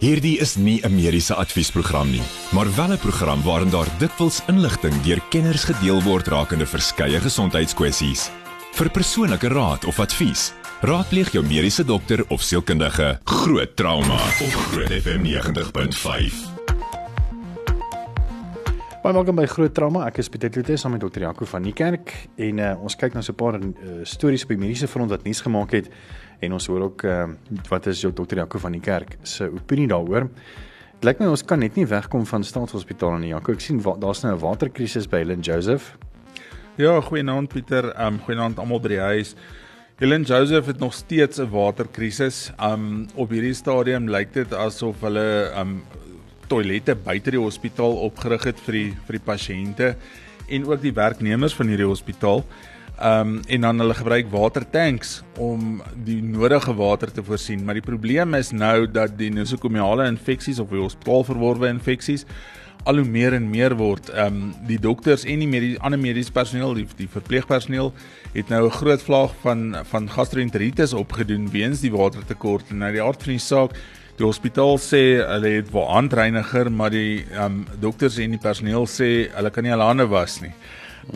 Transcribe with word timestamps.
Hierdie 0.00 0.38
is 0.40 0.56
nie 0.56 0.80
'n 0.80 0.94
mediese 0.94 1.34
adviesprogram 1.34 2.10
nie, 2.10 2.22
maar 2.52 2.74
wel 2.76 2.92
'n 2.92 2.98
program 2.98 3.42
waarin 3.42 3.70
daar 3.70 3.98
dikwels 3.98 4.40
inligting 4.46 5.02
deur 5.02 5.20
kenners 5.28 5.64
gedeel 5.64 6.02
word 6.02 6.26
rakende 6.26 6.66
verskeie 6.66 7.20
gesondheidskwessies. 7.20 8.30
Vir 8.72 8.90
persoonlike 8.90 9.48
raad 9.48 9.84
of 9.84 9.98
advies, 9.98 10.52
raadpleeg 10.80 11.32
jou 11.32 11.44
mediese 11.44 11.84
dokter 11.84 12.24
of 12.28 12.42
sielkundige. 12.42 13.20
Groot 13.24 13.76
trauma 13.76 14.14
op 14.40 14.52
Groot 14.72 15.02
FM 15.02 15.22
90.5. 15.22 16.32
Baie 19.02 19.14
welkom 19.14 19.36
by 19.36 19.46
Groot 19.46 19.74
Trauma. 19.74 20.06
Ek 20.06 20.18
is 20.18 20.28
Pieter 20.28 20.50
Kloete 20.50 20.76
saam 20.76 20.92
met 20.92 21.00
Dr. 21.00 21.20
Jaco 21.20 21.44
van 21.44 21.62
die 21.62 21.72
kerk 21.72 22.28
en 22.36 22.58
uh, 22.58 22.82
ons 22.82 22.96
kyk 22.96 23.14
na 23.14 23.20
so 23.20 23.32
'n 23.32 23.36
paar 23.36 23.60
uh, 23.60 24.04
stories 24.04 24.42
op 24.42 24.48
die 24.48 24.58
mediese 24.58 24.88
front 24.88 25.10
wat 25.10 25.24
nuus 25.24 25.40
gemaak 25.40 25.70
het 25.72 25.88
en 26.40 26.52
ons 26.56 26.66
hoor 26.66 26.82
ook 26.88 27.04
uh, 27.04 27.24
wat 27.68 27.86
is 27.86 28.00
jou 28.00 28.12
Dr. 28.12 28.36
Jaco 28.42 28.58
van 28.58 28.72
die 28.72 28.80
kerk 28.80 29.16
se 29.22 29.48
opinie 29.48 29.88
daaroor. 29.90 30.28
Dit 31.00 31.08
lyk 31.08 31.20
my 31.22 31.30
ons 31.32 31.44
kan 31.44 31.58
net 31.58 31.76
nie 31.76 31.86
wegkom 31.88 32.26
van 32.28 32.44
staatshospitale 32.44 33.18
nie. 33.22 33.32
Jaco, 33.32 33.52
ek 33.52 33.64
sien 33.64 33.80
daar's 33.80 34.22
nou 34.22 34.34
'n 34.34 34.40
waterkrisis 34.40 35.08
by 35.08 35.22
Helen 35.22 35.40
Joseph. 35.40 35.96
Ja, 36.76 37.00
goeienaand 37.00 37.48
Pieter. 37.48 37.92
Ehm 37.94 38.14
um, 38.14 38.20
goeienaand 38.24 38.58
almal 38.58 38.80
by 38.80 38.88
die 38.88 39.00
huis. 39.00 39.34
Helen 40.00 40.22
Joseph 40.22 40.66
het 40.66 40.78
nog 40.78 40.94
steeds 40.94 41.38
'n 41.38 41.50
waterkrisis. 41.50 42.52
Um 42.58 43.06
op 43.14 43.30
hierdie 43.30 43.54
stadium 43.54 44.08
lyk 44.08 44.32
dit 44.32 44.54
asof 44.54 45.00
hulle 45.00 45.52
um 45.58 45.82
toilette 46.48 46.94
buite 46.94 47.30
die 47.30 47.40
hospitaal 47.40 47.96
opgerig 48.08 48.44
het 48.44 48.60
vir 48.60 48.72
die 48.72 48.90
vir 49.06 49.18
die 49.18 49.26
pasiënte 49.26 49.96
en 50.48 50.64
ook 50.66 50.80
die 50.82 50.94
werknemers 50.94 51.54
van 51.54 51.66
hierdie 51.66 51.86
hospitaal. 51.86 52.44
Um 53.00 53.40
en 53.48 53.60
dan 53.60 53.80
hulle 53.80 53.94
gebruik 53.96 54.26
watertanks 54.28 55.22
om 55.40 55.82
die 56.04 56.18
nodige 56.22 56.74
water 56.76 57.12
te 57.12 57.22
voorsien, 57.24 57.64
maar 57.64 57.78
die 57.78 57.84
probleem 57.84 58.34
is 58.36 58.50
nou 58.52 58.84
dat 58.90 59.16
die 59.16 59.30
nosokomiale 59.32 60.04
infeksies 60.10 60.60
of 60.60 60.68
die 60.68 60.82
hospitaalverworwe 60.82 61.70
infeksies 61.72 62.26
al 62.84 63.00
hoe 63.00 63.04
meer 63.04 63.32
en 63.36 63.46
meer 63.50 63.74
word. 63.76 64.10
Um 64.12 64.50
die 64.68 64.78
dokters 64.80 65.24
en 65.24 65.40
die 65.40 65.48
medie, 65.48 65.78
ander 65.80 66.00
mediese 66.00 66.32
personeel, 66.32 66.74
die, 66.74 66.86
die 66.96 67.08
verpleegpersoneel 67.08 67.92
het 68.34 68.52
nou 68.52 68.66
'n 68.66 68.78
groot 68.80 69.02
vlaag 69.02 69.32
van 69.40 69.76
van 69.84 70.10
gastroenteritis 70.10 70.92
opgedoen 70.92 71.50
weens 71.50 71.80
die 71.80 71.92
watertekort 71.92 72.70
en 72.70 72.78
nou 72.78 72.92
die 72.92 73.02
aard 73.02 73.22
van 73.22 73.32
die 73.32 73.46
saak 73.46 73.76
Die 74.20 74.26
hospitaal 74.28 74.76
sê 74.76 74.98
hulle 75.24 75.50
het 75.54 75.70
wel 75.72 75.86
handreiniger, 75.88 76.68
maar 76.68 76.92
die 76.92 77.24
ehm 77.32 77.44
um, 77.46 77.60
dokters 77.80 78.18
en 78.20 78.34
die 78.36 78.42
personeel 78.42 78.84
sê 78.84 79.30
hulle 79.32 79.50
kan 79.54 79.64
nie 79.64 79.72
hulle 79.72 79.86
hande 79.88 80.04
was 80.12 80.42
nie. 80.44 80.50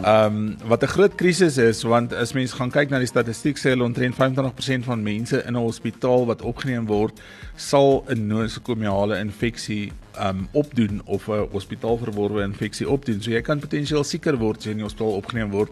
Ehm 0.03 0.37
um, 0.37 0.57
wat 0.67 0.83
'n 0.83 0.87
groot 0.87 1.15
krisis 1.15 1.57
is 1.57 1.83
want 1.83 2.15
as 2.15 2.33
mens 2.33 2.53
gaan 2.53 2.71
kyk 2.71 2.91
na 2.91 2.99
die 2.99 3.07
statistiek 3.07 3.59
sê 3.59 3.69
hulle 3.71 3.85
omtrent 3.85 4.15
25% 4.15 4.85
van 4.85 5.03
mense 5.03 5.43
in 5.47 5.55
'n 5.55 5.61
hospitaal 5.61 6.27
wat 6.27 6.43
opgeneem 6.43 6.87
word 6.87 7.21
sal 7.57 8.05
'n 8.09 8.27
nosokomiale 8.27 9.19
infeksie 9.19 9.93
ehm 10.19 10.29
um, 10.29 10.49
opdoen 10.53 11.03
of 11.05 11.29
'n 11.29 11.49
hospitaalverworwe 11.53 12.43
infeksie 12.43 12.89
opdoen. 12.89 13.23
So 13.23 13.31
jy 13.31 13.41
kan 13.41 13.61
potensieel 13.61 14.05
sieker 14.05 14.37
word 14.39 14.57
as 14.57 14.65
jy 14.65 14.71
in 14.71 14.77
die 14.77 14.85
hospitaal 14.85 15.17
opgeneem 15.17 15.51
word. 15.51 15.71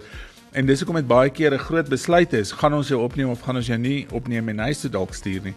En 0.52 0.66
dis 0.66 0.78
hoekom 0.78 0.96
dit 0.96 1.06
baie 1.06 1.30
keer 1.30 1.54
'n 1.54 1.58
groot 1.58 1.88
besluit 1.88 2.32
is, 2.32 2.52
gaan 2.52 2.74
ons 2.74 2.88
jou 2.88 3.02
opneem 3.02 3.28
of 3.28 3.40
gaan 3.40 3.56
ons 3.56 3.66
jou 3.66 3.78
nie 3.78 4.06
opneem 4.12 4.48
en 4.48 4.58
huis 4.58 4.80
toe 4.80 4.90
dalk 4.90 5.14
stuur 5.14 5.42
nie. 5.42 5.54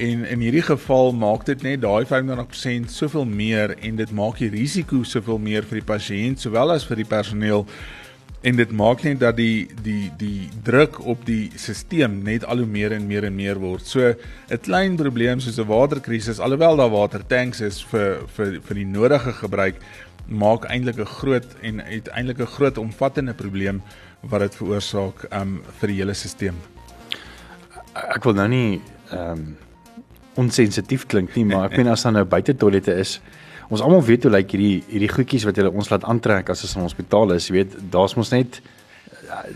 En 0.00 0.24
in 0.24 0.40
hierdie 0.40 0.64
geval 0.64 1.12
maak 1.12 1.42
dit 1.44 1.62
net 1.62 1.82
daai 1.82 2.06
25% 2.08 2.88
soveel 2.88 3.26
meer 3.28 3.74
en 3.84 3.98
dit 3.98 4.12
maak 4.16 4.38
die 4.40 4.48
risiko 4.48 5.02
soveel 5.04 5.38
meer 5.38 5.66
vir 5.68 5.82
die 5.82 5.88
pasiënt 5.90 6.40
sowel 6.40 6.72
as 6.72 6.86
vir 6.88 7.02
die 7.02 7.08
personeel 7.10 7.66
en 8.48 8.56
dit 8.56 8.72
maak 8.72 9.04
net 9.04 9.20
dat 9.20 9.36
die 9.36 9.68
die 9.84 10.08
die 10.16 10.48
druk 10.64 11.02
op 11.04 11.26
die 11.28 11.50
stelsel 11.52 12.16
net 12.16 12.48
al 12.48 12.64
hoe 12.64 12.70
meer 12.78 12.96
en 12.96 13.04
meer 13.12 13.28
en 13.28 13.36
meer 13.36 13.60
word. 13.60 13.84
So 13.84 14.14
'n 14.48 14.62
klein 14.64 14.96
probleem 14.96 15.40
soos 15.40 15.60
'n 15.60 15.68
waterkrisis 15.68 16.40
alhoewel 16.40 16.76
daar 16.76 16.96
watertanks 16.96 17.60
is 17.60 17.84
vir 17.92 18.24
vir 18.36 18.60
vir 18.60 18.74
die 18.74 18.88
nodige 18.88 19.32
gebruik 19.32 19.76
maak 20.28 20.64
eintlik 20.64 20.98
'n 20.98 21.14
groot 21.20 21.48
en 21.60 21.82
uiteindelik 21.82 22.40
'n 22.40 22.54
groot 22.56 22.78
omvattende 22.78 23.34
probleem 23.34 23.82
wat 24.22 24.40
dit 24.40 24.54
veroorsaak 24.54 25.26
um, 25.32 25.60
vir 25.78 25.88
die 25.88 25.96
hele 25.96 26.14
stelsel. 26.14 26.54
Ek 27.94 28.24
wil 28.24 28.34
nou 28.34 28.48
nie 28.48 28.80
ehm 29.12 29.32
um 29.32 29.69
onsensitief 30.38 31.06
klink 31.10 31.34
nie, 31.36 31.44
maar 31.44 31.70
ek 31.70 31.78
meen 31.80 31.90
as 31.90 32.04
dan 32.06 32.14
nou 32.18 32.24
buite 32.28 32.54
toilette 32.54 32.94
is, 33.00 33.18
ons 33.70 33.82
almal 33.82 34.02
weet 34.06 34.26
hoe 34.26 34.32
lyk 34.32 34.46
like 34.46 34.56
hierdie 34.56 34.84
hierdie 34.90 35.10
goedjies 35.10 35.46
wat 35.46 35.58
hulle 35.58 35.70
ons 35.70 35.90
laat 35.90 36.04
aantrek 36.04 36.50
as 36.50 36.62
ons 36.66 36.76
in 36.76 36.86
hospitaal 36.86 37.34
is, 37.36 37.48
jy 37.50 37.60
weet, 37.60 37.76
daar's 37.90 38.16
mos 38.18 38.32
net 38.34 38.60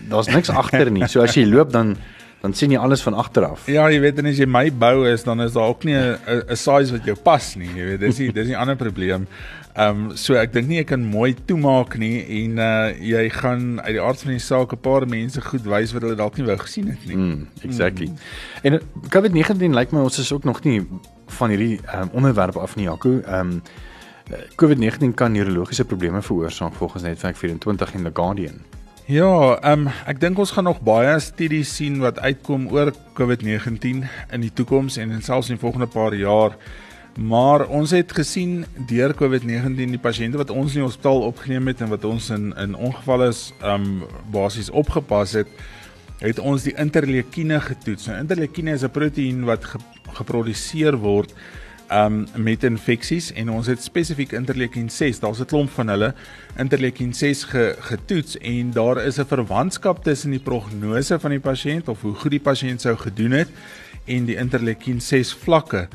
daar's 0.09 0.31
niks 0.31 0.51
agter 0.55 0.91
nie. 0.91 1.07
So 1.11 1.23
as 1.25 1.35
jy 1.35 1.47
loop 1.49 1.73
dan 1.75 1.97
dan 2.45 2.53
sien 2.53 2.75
jy 2.75 2.79
alles 2.79 3.01
van 3.01 3.15
agter 3.17 3.47
af. 3.47 3.65
Ja, 3.73 3.87
jy 3.89 4.03
weet 4.05 4.19
en 4.21 4.29
as 4.29 4.37
jy 4.37 4.45
my 4.51 4.67
bou 4.77 5.07
is, 5.09 5.23
dan 5.25 5.41
is 5.41 5.55
daar 5.57 5.71
ook 5.73 5.85
nie 5.89 5.97
'n 5.97 6.57
size 6.57 6.93
wat 6.93 7.05
jou 7.09 7.17
pas 7.17 7.55
nie, 7.57 7.71
jy 7.73 7.85
weet. 7.89 8.01
Dis 8.01 8.17
die 8.17 8.33
dis 8.33 8.49
'n 8.49 8.61
ander 8.61 8.77
probleem. 8.77 9.27
Ehm 9.75 10.11
um, 10.11 10.17
so 10.17 10.35
ek 10.35 10.53
dink 10.53 10.69
nie 10.69 10.77
jy 10.77 10.85
kan 10.85 11.01
mooi 11.01 11.35
toemaak 11.47 11.97
nie 11.99 12.21
en 12.45 12.59
uh 12.59 12.93
jy 13.01 13.31
gaan 13.31 13.81
uit 13.81 13.95
die 13.97 14.03
aard 14.03 14.21
van 14.21 14.31
die 14.31 14.39
saak 14.39 14.73
'n 14.73 14.81
paar 14.81 15.09
mense 15.09 15.41
goed 15.41 15.65
wys 15.65 15.93
wat 15.93 16.03
hulle 16.03 16.15
dalk 16.15 16.37
nie 16.37 16.47
wou 16.47 16.59
gesien 16.59 16.89
het 16.89 17.07
nie. 17.07 17.17
Mm, 17.17 17.49
exactly. 17.63 18.07
Mm. 18.07 18.19
En 18.63 18.81
COVID-19 19.09 19.75
lyk 19.75 19.91
my 19.91 20.01
ons 20.01 20.19
is 20.19 20.33
ook 20.33 20.45
nog 20.45 20.63
nie 20.63 20.87
van 21.27 21.49
hierdie 21.49 21.81
um, 21.95 22.09
onderwerp 22.13 22.57
af 22.57 22.77
nie, 22.77 22.85
Jaco. 22.85 23.21
Ehm 23.25 23.51
um, 23.51 23.63
COVID-19 24.57 25.15
kan 25.15 25.33
neurologiese 25.33 25.85
probleme 25.85 26.23
veroorsaak 26.23 26.75
volgens 26.75 27.03
Netwerk 27.03 27.37
24 27.37 27.95
en 27.95 28.03
The 28.03 28.11
Guardian. 28.13 28.84
Ja, 29.05 29.59
ehm 29.61 29.83
um, 29.85 29.89
ek 30.09 30.17
dink 30.17 30.39
ons 30.41 30.55
gaan 30.57 30.65
nog 30.65 30.79
baie 30.81 31.19
studies 31.21 31.69
sien 31.77 31.99
wat 32.01 32.17
uitkom 32.25 32.63
oor 32.73 32.89
COVID-19 33.19 33.99
in 34.33 34.41
die 34.41 34.49
toekoms 34.49 34.97
en 34.97 35.13
selfs 35.21 35.51
in 35.51 35.59
die 35.59 35.61
volgende 35.61 35.91
paar 35.93 36.15
jaar. 36.17 36.57
Maar 37.21 37.67
ons 37.69 37.93
het 37.93 38.15
gesien 38.17 38.65
deur 38.89 39.13
COVID-19 39.13 39.93
die 39.93 40.01
pasiënte 40.01 40.41
wat 40.41 40.55
ons 40.55 40.73
in 40.73 40.81
die 40.81 40.87
hospitaal 40.87 41.21
opgeneem 41.27 41.69
het 41.69 41.85
en 41.85 41.93
wat 41.93 42.07
ons 42.09 42.31
in 42.33 42.55
in 42.57 42.73
ongevalle 42.73 43.29
is 43.29 43.43
um 43.61 44.07
basies 44.33 44.73
opgepas 44.73 45.37
het, 45.37 45.53
het 46.25 46.41
ons 46.41 46.65
die 46.65 46.73
interleukine 46.73 47.61
getoets. 47.61 48.09
Nou 48.09 48.17
interleukine 48.25 48.73
is 48.73 48.89
'n 48.89 48.95
proteïen 48.97 49.45
wat 49.45 49.69
ge, 49.69 49.85
geproduseer 50.17 50.97
word 50.97 51.37
um 51.95 52.25
met 52.35 52.65
infeksies 52.67 53.31
en 53.39 53.51
ons 53.55 53.69
het 53.71 53.83
spesifiek 53.83 54.33
interleukin 54.35 54.89
6, 54.91 55.21
daar's 55.23 55.41
'n 55.41 55.51
klomp 55.51 55.71
van 55.71 55.89
hulle 55.89 56.15
interleukin 56.59 57.13
6 57.13 57.45
ge, 57.45 57.77
getoets 57.79 58.39
en 58.39 58.71
daar 58.71 59.05
is 59.05 59.19
'n 59.19 59.27
verwantskap 59.27 60.05
tussen 60.05 60.31
die 60.31 60.41
prognose 60.41 61.19
van 61.21 61.31
die 61.31 61.41
pasiënt 61.41 61.89
of 61.89 62.01
hoe 62.01 62.15
goed 62.15 62.31
die 62.31 62.41
pasiënt 62.41 62.81
sou 62.81 62.97
gedoen 62.97 63.31
het 63.31 63.49
en 64.05 64.25
die 64.25 64.37
interleukin 64.37 65.01
6 65.01 65.35
vlakke. 65.35 65.89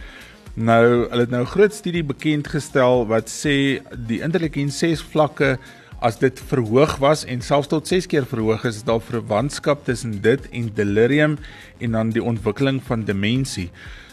Nou, 0.53 1.09
hulle 1.09 1.21
het 1.21 1.29
nou 1.29 1.41
'n 1.41 1.53
groot 1.55 1.73
studie 1.73 2.03
bekend 2.03 2.47
gestel 2.47 3.07
wat 3.07 3.29
sê 3.29 3.81
die 4.07 4.21
interleukin 4.21 4.71
6 4.71 5.01
vlakke 5.01 5.57
as 6.01 6.19
dit 6.19 6.41
verhoog 6.47 6.97
was 6.97 7.25
en 7.25 7.41
selfs 7.41 7.67
tot 7.67 7.87
6 7.87 8.05
keer 8.05 8.25
verhoog 8.25 8.63
is, 8.63 8.75
is 8.75 8.83
daar 8.83 9.01
verwantskap 9.01 9.85
tussen 9.85 10.21
dit 10.21 10.49
en 10.49 10.71
delirium 10.73 11.37
en 11.77 11.91
dan 11.91 12.09
die 12.09 12.23
ontwikkeling 12.23 12.83
van 12.83 13.03
demensie. 13.03 13.69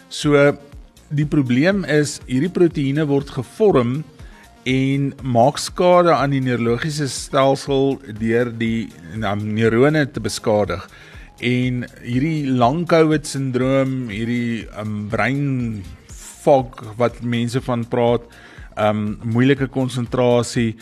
So 0.07 0.57
die 1.09 1.27
probleem 1.29 1.85
is 1.87 2.17
hierdie 2.27 2.51
proteïene 2.51 3.05
word 3.07 3.31
gevorm 3.37 4.01
en 4.67 5.11
maak 5.23 5.59
skade 5.61 6.11
aan 6.11 6.33
die 6.35 6.43
neurologiese 6.43 7.07
stelsel 7.11 7.95
deur 8.19 8.51
die 8.51 8.89
neurone 9.15 10.03
te 10.11 10.23
beskadig. 10.23 10.83
En 11.39 11.85
hierdie 12.03 12.49
long 12.49 12.83
covid 12.89 13.27
sindroom, 13.29 14.09
hierdie 14.11 14.65
um, 14.81 15.05
brein 15.11 15.83
fog 16.11 16.81
wat 16.99 17.21
mense 17.23 17.61
van 17.63 17.85
praat, 17.87 18.25
um 18.77 19.17
moeilike 19.23 19.69
konsentrasie, 19.73 20.75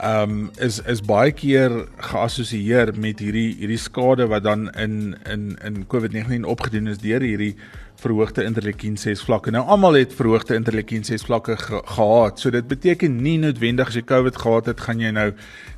um 0.00 0.50
is 0.58 0.80
is 0.88 1.02
baie 1.04 1.32
keer 1.36 1.72
geassosieer 2.00 2.94
met 2.96 3.20
hierdie 3.20 3.52
hierdie 3.58 3.80
skade 3.80 4.26
wat 4.30 4.46
dan 4.46 4.70
in 4.80 5.16
in 5.28 5.56
in 5.64 5.84
COVID-19 5.86 6.48
opgedoen 6.48 6.88
is 6.88 7.02
deur 7.02 7.20
hierdie 7.20 7.54
verhoogde 8.02 8.42
interleukin 8.42 8.96
6 8.98 9.20
vlakke. 9.22 9.52
Nou 9.54 9.62
almal 9.70 10.00
het 10.00 10.14
verhoogde 10.16 10.56
interleukin 10.58 11.04
6 11.04 11.26
vlakke 11.28 11.56
ge 11.60 11.82
gehad. 11.84 12.40
So 12.40 12.50
dit 12.50 12.66
beteken 12.68 13.20
nie 13.22 13.36
noodwendig 13.38 13.92
as 13.92 13.98
jy 13.98 14.02
COVID 14.08 14.40
gehad 14.42 14.70
het, 14.72 14.80
gaan 14.80 15.02
jy 15.02 15.12
nou 15.14 15.28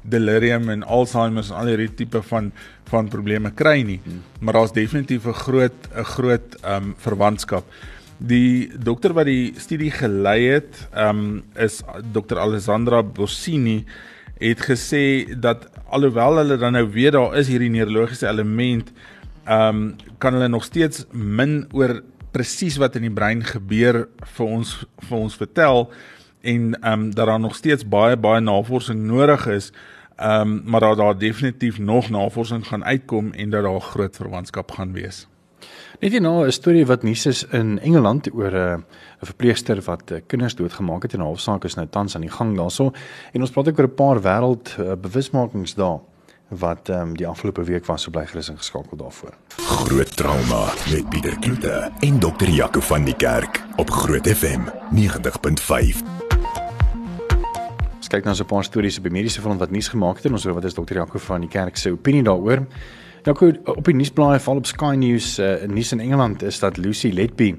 delirium 0.03 0.71
en 0.73 0.87
Alzheimer 0.87 1.45
en 1.45 1.59
al 1.59 1.73
hierdie 1.75 1.93
tipe 2.05 2.23
van 2.31 2.53
van 2.89 3.09
probleme 3.09 3.51
kry 3.51 3.83
nie. 3.83 4.01
Hmm. 4.05 4.23
Maar 4.41 4.61
daar's 4.61 4.73
definitief 4.73 5.27
'n 5.27 5.33
groot 5.33 5.89
'n 5.97 6.05
groot 6.05 6.57
um 6.65 6.95
verwantskap. 6.99 7.65
Die 8.19 8.71
dokter 8.79 9.13
wat 9.13 9.27
die 9.27 9.55
studie 9.59 9.91
gelei 9.91 10.41
het, 10.55 10.89
ehm 10.95 11.19
um, 11.19 11.43
is 11.59 11.83
Dr 12.13 12.39
Alessandra 12.39 13.03
Bossini 13.03 13.85
het 14.39 14.61
gesê 14.67 15.35
dat 15.39 15.67
alhoewel 15.89 16.37
hulle 16.37 16.57
dan 16.57 16.73
nou 16.73 16.87
weet 16.91 17.13
daar 17.13 17.37
is 17.39 17.49
hierdie 17.49 17.71
neurologiese 17.71 18.29
element, 18.29 18.93
ehm 19.45 19.69
um, 19.69 19.97
kan 20.19 20.33
hulle 20.33 20.49
nog 20.49 20.65
steeds 20.65 21.07
min 21.11 21.67
oor 21.73 22.03
presies 22.31 22.77
wat 22.77 22.97
in 22.97 23.07
die 23.07 23.15
brein 23.15 23.43
gebeur 23.45 24.07
vir 24.37 24.47
ons 24.47 24.77
vir 25.09 25.19
ons 25.19 25.37
vertel 25.37 25.91
en 26.43 26.73
ehm 26.81 26.93
um, 26.93 27.11
dat 27.15 27.27
daar 27.27 27.41
nog 27.41 27.57
steeds 27.57 27.89
baie 27.89 28.17
baie 28.17 28.41
navorsing 28.41 29.05
nodig 29.11 29.47
is. 29.47 29.73
Ehm 30.17 30.41
um, 30.41 30.63
maar 30.65 30.81
daar 30.81 30.97
daar 30.97 31.19
definitief 31.19 31.79
nog 31.79 32.11
navorsing 32.11 32.67
gaan 32.67 32.85
uitkom 32.85 33.33
en 33.33 33.51
dat 33.51 33.63
daar 33.63 33.81
groot 33.81 34.17
verwantskap 34.17 34.71
gaan 34.71 34.93
wees. 34.93 35.27
Net 36.01 36.11
hierna 36.11 36.43
'n 36.43 36.53
storie 36.53 36.87
wat 36.87 37.03
nuus 37.03 37.27
is 37.27 37.45
in 37.53 37.79
Engeland 37.79 38.27
oor 38.35 38.51
'n 38.51 38.55
uh, 38.55 38.83
'n 39.23 39.27
verpleegster 39.27 39.81
wat 39.83 40.11
uh, 40.11 40.19
kinders 40.27 40.55
doodgemaak 40.55 41.03
het 41.03 41.15
en 41.15 41.21
'n 41.21 41.31
hofsaak 41.31 41.65
is 41.65 41.75
nou 41.75 41.87
tans 41.87 42.15
aan 42.15 42.21
die 42.21 42.31
gang 42.31 42.57
daarso. 42.57 42.93
En 43.33 43.41
ons 43.41 43.51
praat 43.51 43.69
ook 43.69 43.79
oor 43.79 43.87
'n 43.87 43.95
paar 43.95 44.21
wêreld 44.21 44.77
uh, 44.79 44.93
bewusmakingsdae 45.01 46.01
wat 46.49 46.89
ehm 46.89 47.01
um, 47.01 47.17
die 47.17 47.27
afgelope 47.27 47.65
week 47.65 47.87
was 47.87 48.03
so 48.03 48.11
bly 48.11 48.27
gerus 48.27 48.49
ingeskakel 48.49 48.97
daarvoor. 48.97 49.35
Groot 49.57 50.17
trauma 50.17 50.73
met 50.91 51.09
Pieter 51.09 51.39
Kloete 51.39 51.91
en 52.01 52.19
dokter 52.19 52.49
Jaco 52.49 52.81
van 52.81 53.05
die 53.05 53.17
Kerk 53.17 53.63
op 53.77 53.91
Groot 53.91 54.27
FM 54.29 54.61
90.5. 54.91 56.03
Ons 57.97 58.09
kyk 58.09 58.25
nou 58.25 58.35
so 58.35 58.43
'n 58.43 58.47
paar 58.47 58.65
stories 58.65 58.97
op 58.97 59.03
die 59.03 59.13
mediese 59.13 59.41
front 59.41 59.59
wat 59.59 59.71
nuus 59.71 59.89
gemaak 59.89 60.17
het 60.17 60.25
en 60.25 60.33
ons 60.33 60.45
hoor 60.45 60.55
wat 60.55 60.65
is 60.65 60.75
dokter 60.75 60.97
Jaco 60.97 61.19
van 61.19 61.41
die 61.41 61.51
Kerk 61.51 61.77
se 61.77 61.91
opinie 61.91 62.23
daaroor. 62.23 62.67
Nou 63.25 63.37
op 63.65 63.87
die 63.89 63.95
nuusblaaie 63.97 64.41
val 64.45 64.59
op 64.61 64.67
Sky 64.69 64.93
News 65.01 65.39
uh, 65.41 65.63
nuus 65.73 65.95
in 65.97 66.01
Engeland 66.05 66.43
is 66.45 66.59
dat 66.61 66.77
Lucy 66.77 67.09
Letby 67.09 67.55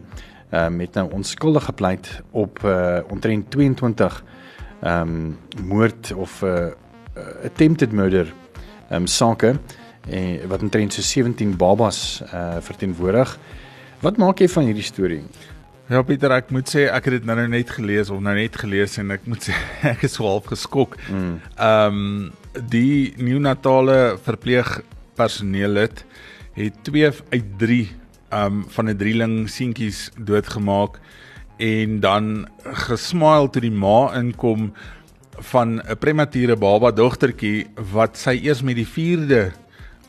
uh, 0.54 0.68
met 0.70 0.94
nou 0.94 1.08
onskuldig 1.18 1.66
gepleit 1.66 2.22
op 2.32 2.62
uh, 2.64 3.00
omtrent 3.10 3.50
22 3.52 4.24
ehm 4.82 5.02
um, 5.02 5.38
moord 5.66 6.14
of 6.14 6.42
'n 6.42 6.46
uh, 6.46 7.46
attempted 7.46 7.92
murder 7.92 8.34
ehm 8.90 9.02
um, 9.02 9.08
sake 9.08 9.56
en 10.10 10.48
wat 10.48 10.62
omtrent 10.62 10.94
so 10.94 11.02
17 11.02 11.58
babas 11.58 12.22
uh 12.34 12.58
verteenwoordig. 12.60 13.40
Wat 14.00 14.18
maak 14.18 14.40
jy 14.40 14.50
van 14.50 14.64
hierdie 14.64 14.84
storie? 14.84 15.24
Ja 15.90 16.02
Pieter, 16.02 16.32
ek 16.32 16.50
moet 16.50 16.70
sê 16.70 16.86
ek 16.90 17.06
het 17.06 17.14
dit 17.14 17.26
nou, 17.26 17.48
net 17.48 17.70
gelees 17.70 18.10
of 18.10 18.20
nou 18.20 18.36
net 18.36 18.56
gelees 18.56 18.98
en 18.98 19.12
ek 19.12 19.26
moet 19.26 19.44
sê 19.50 19.54
ek 19.82 20.04
is 20.04 20.14
so 20.14 20.28
half 20.30 20.46
geskok. 20.46 20.98
Mm. 21.10 21.40
Ehm 21.58 21.88
um, 21.88 22.32
die 22.70 23.14
neonatale 23.18 24.18
verpleeg 24.24 24.82
personeel 25.16 25.76
het 25.86 26.06
het 26.56 26.84
2 26.88 27.12
uit 27.30 27.50
3 27.58 27.92
um 28.34 28.66
van 28.68 28.90
'n 28.90 28.98
drieling 28.98 29.50
seentjies 29.50 30.10
doodgemaak 30.18 31.00
en 31.58 32.00
dan 32.00 32.48
gesmile 32.64 33.50
toe 33.50 33.62
die 33.62 33.72
ma 33.72 34.14
inkom 34.16 34.74
van 35.52 35.80
'n 35.80 35.98
premature 36.00 36.56
baba 36.56 36.92
dogtertjie 36.92 37.68
wat 37.92 38.18
sy 38.18 38.40
eers 38.44 38.62
met 38.62 38.76
die 38.76 38.88
4de 38.88 39.52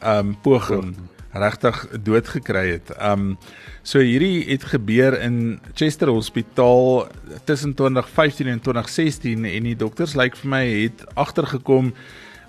um 0.02 0.36
poging 0.42 0.96
regtig 1.36 1.88
doodgekry 2.02 2.70
het. 2.70 2.90
Um 3.02 3.36
so 3.82 3.98
hierdie 3.98 4.44
het 4.48 4.64
gebeur 4.64 5.20
in 5.20 5.60
Chester 5.74 6.08
Hospitaal 6.08 7.06
tussen 7.44 7.74
2015 7.74 8.46
en 8.46 8.60
2016 8.60 9.44
en 9.44 9.62
die 9.62 9.76
dokters 9.76 10.14
lyk 10.14 10.32
like 10.32 10.36
vir 10.36 10.50
my 10.50 10.64
het 10.82 11.04
agtergekom 11.14 11.92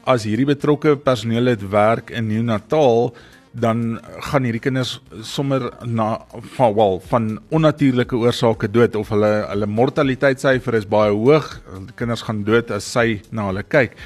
as 0.07 0.25
hierdie 0.27 0.47
betrokke 0.47 0.95
personeel 1.03 1.51
het 1.51 1.65
werk 1.71 2.13
in 2.15 2.29
neonatal 2.31 3.11
dan 3.57 3.97
gaan 4.29 4.45
hierdie 4.45 4.61
kinders 4.61 4.97
sommer 5.25 5.71
na 5.85 6.09
van 6.55 6.75
wel 6.77 6.99
van 7.09 7.29
onnatuurlike 7.49 8.15
oorsake 8.15 8.69
dood 8.69 8.95
of 8.99 9.09
hulle 9.13 9.31
hulle 9.49 9.69
mortaliteitssyfer 9.79 10.77
is 10.77 10.87
baie 10.89 11.13
hoog. 11.13 11.49
Die 11.87 11.95
kinders 11.97 12.25
gaan 12.27 12.43
dood 12.47 12.71
as 12.75 12.87
sy 12.91 13.21
na 13.31 13.49
hulle 13.49 13.65
kyk. 13.65 13.97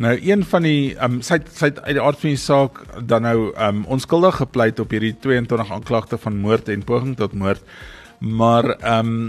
Nou 0.00 0.12
een 0.20 0.44
van 0.44 0.64
die 0.64 0.94
um, 1.00 1.20
sy 1.24 1.38
sy 1.56 1.70
uit 1.72 1.94
die 1.96 2.02
aard 2.02 2.20
van 2.20 2.32
die 2.34 2.40
saak 2.40 2.82
dan 3.08 3.24
nou 3.28 3.50
um, 3.52 3.84
onskuldig 3.92 4.40
gepleit 4.42 4.80
op 4.80 4.92
hierdie 4.92 5.14
22 5.24 5.72
aanklagte 5.72 6.20
van 6.20 6.40
moord 6.40 6.68
en 6.72 6.84
poging 6.84 7.16
tot 7.20 7.36
moord. 7.36 7.64
Maar 8.20 8.76
ehm 8.76 9.16
um, 9.16 9.26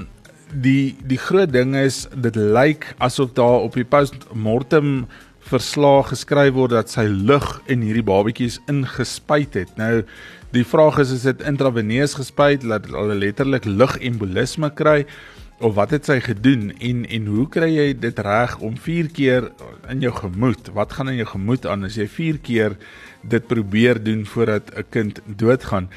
die 0.48 0.96
die 1.04 1.20
groot 1.20 1.52
ding 1.52 1.74
is 1.76 2.06
dit 2.16 2.36
lyk 2.40 2.86
asof 3.04 3.34
daar 3.36 3.66
op 3.68 3.74
die 3.76 3.84
postmortem 3.84 5.08
verslag 5.48 6.12
geskryf 6.12 6.54
word 6.56 6.76
dat 6.76 6.92
sy 6.92 7.06
lug 7.08 7.46
in 7.72 7.84
hierdie 7.86 8.06
babatjies 8.06 8.60
ingespuit 8.72 9.56
het. 9.58 9.72
Nou 9.80 10.04
die 10.56 10.66
vraag 10.68 11.00
is 11.04 11.12
is 11.16 11.26
dit 11.28 11.42
intraveneus 11.48 12.16
gespuit 12.20 12.64
dat 12.64 12.88
hulle 12.92 13.18
letterlik 13.20 13.68
lugembolisme 13.68 14.70
kry 14.76 15.02
of 15.60 15.74
wat 15.78 15.96
het 15.96 16.06
sy 16.06 16.20
gedoen 16.22 16.70
en 16.78 17.04
en 17.18 17.26
hoe 17.34 17.48
kry 17.50 17.70
jy 17.74 17.88
dit 17.98 18.20
reg 18.28 18.58
om 18.64 18.78
4 18.78 19.10
keer 19.14 19.50
in 19.90 20.06
jou 20.06 20.14
gemoed? 20.14 20.72
Wat 20.76 20.94
gaan 20.94 21.10
in 21.12 21.22
jou 21.24 21.30
gemoed 21.34 21.66
aan 21.66 21.88
as 21.88 21.98
jy 21.98 22.08
4 22.08 22.40
keer 22.46 22.78
dit 23.24 23.48
probeer 23.48 24.04
doen 24.04 24.26
voordat 24.26 24.72
'n 24.76 24.86
kind 24.90 25.22
doodgaan? 25.26 25.90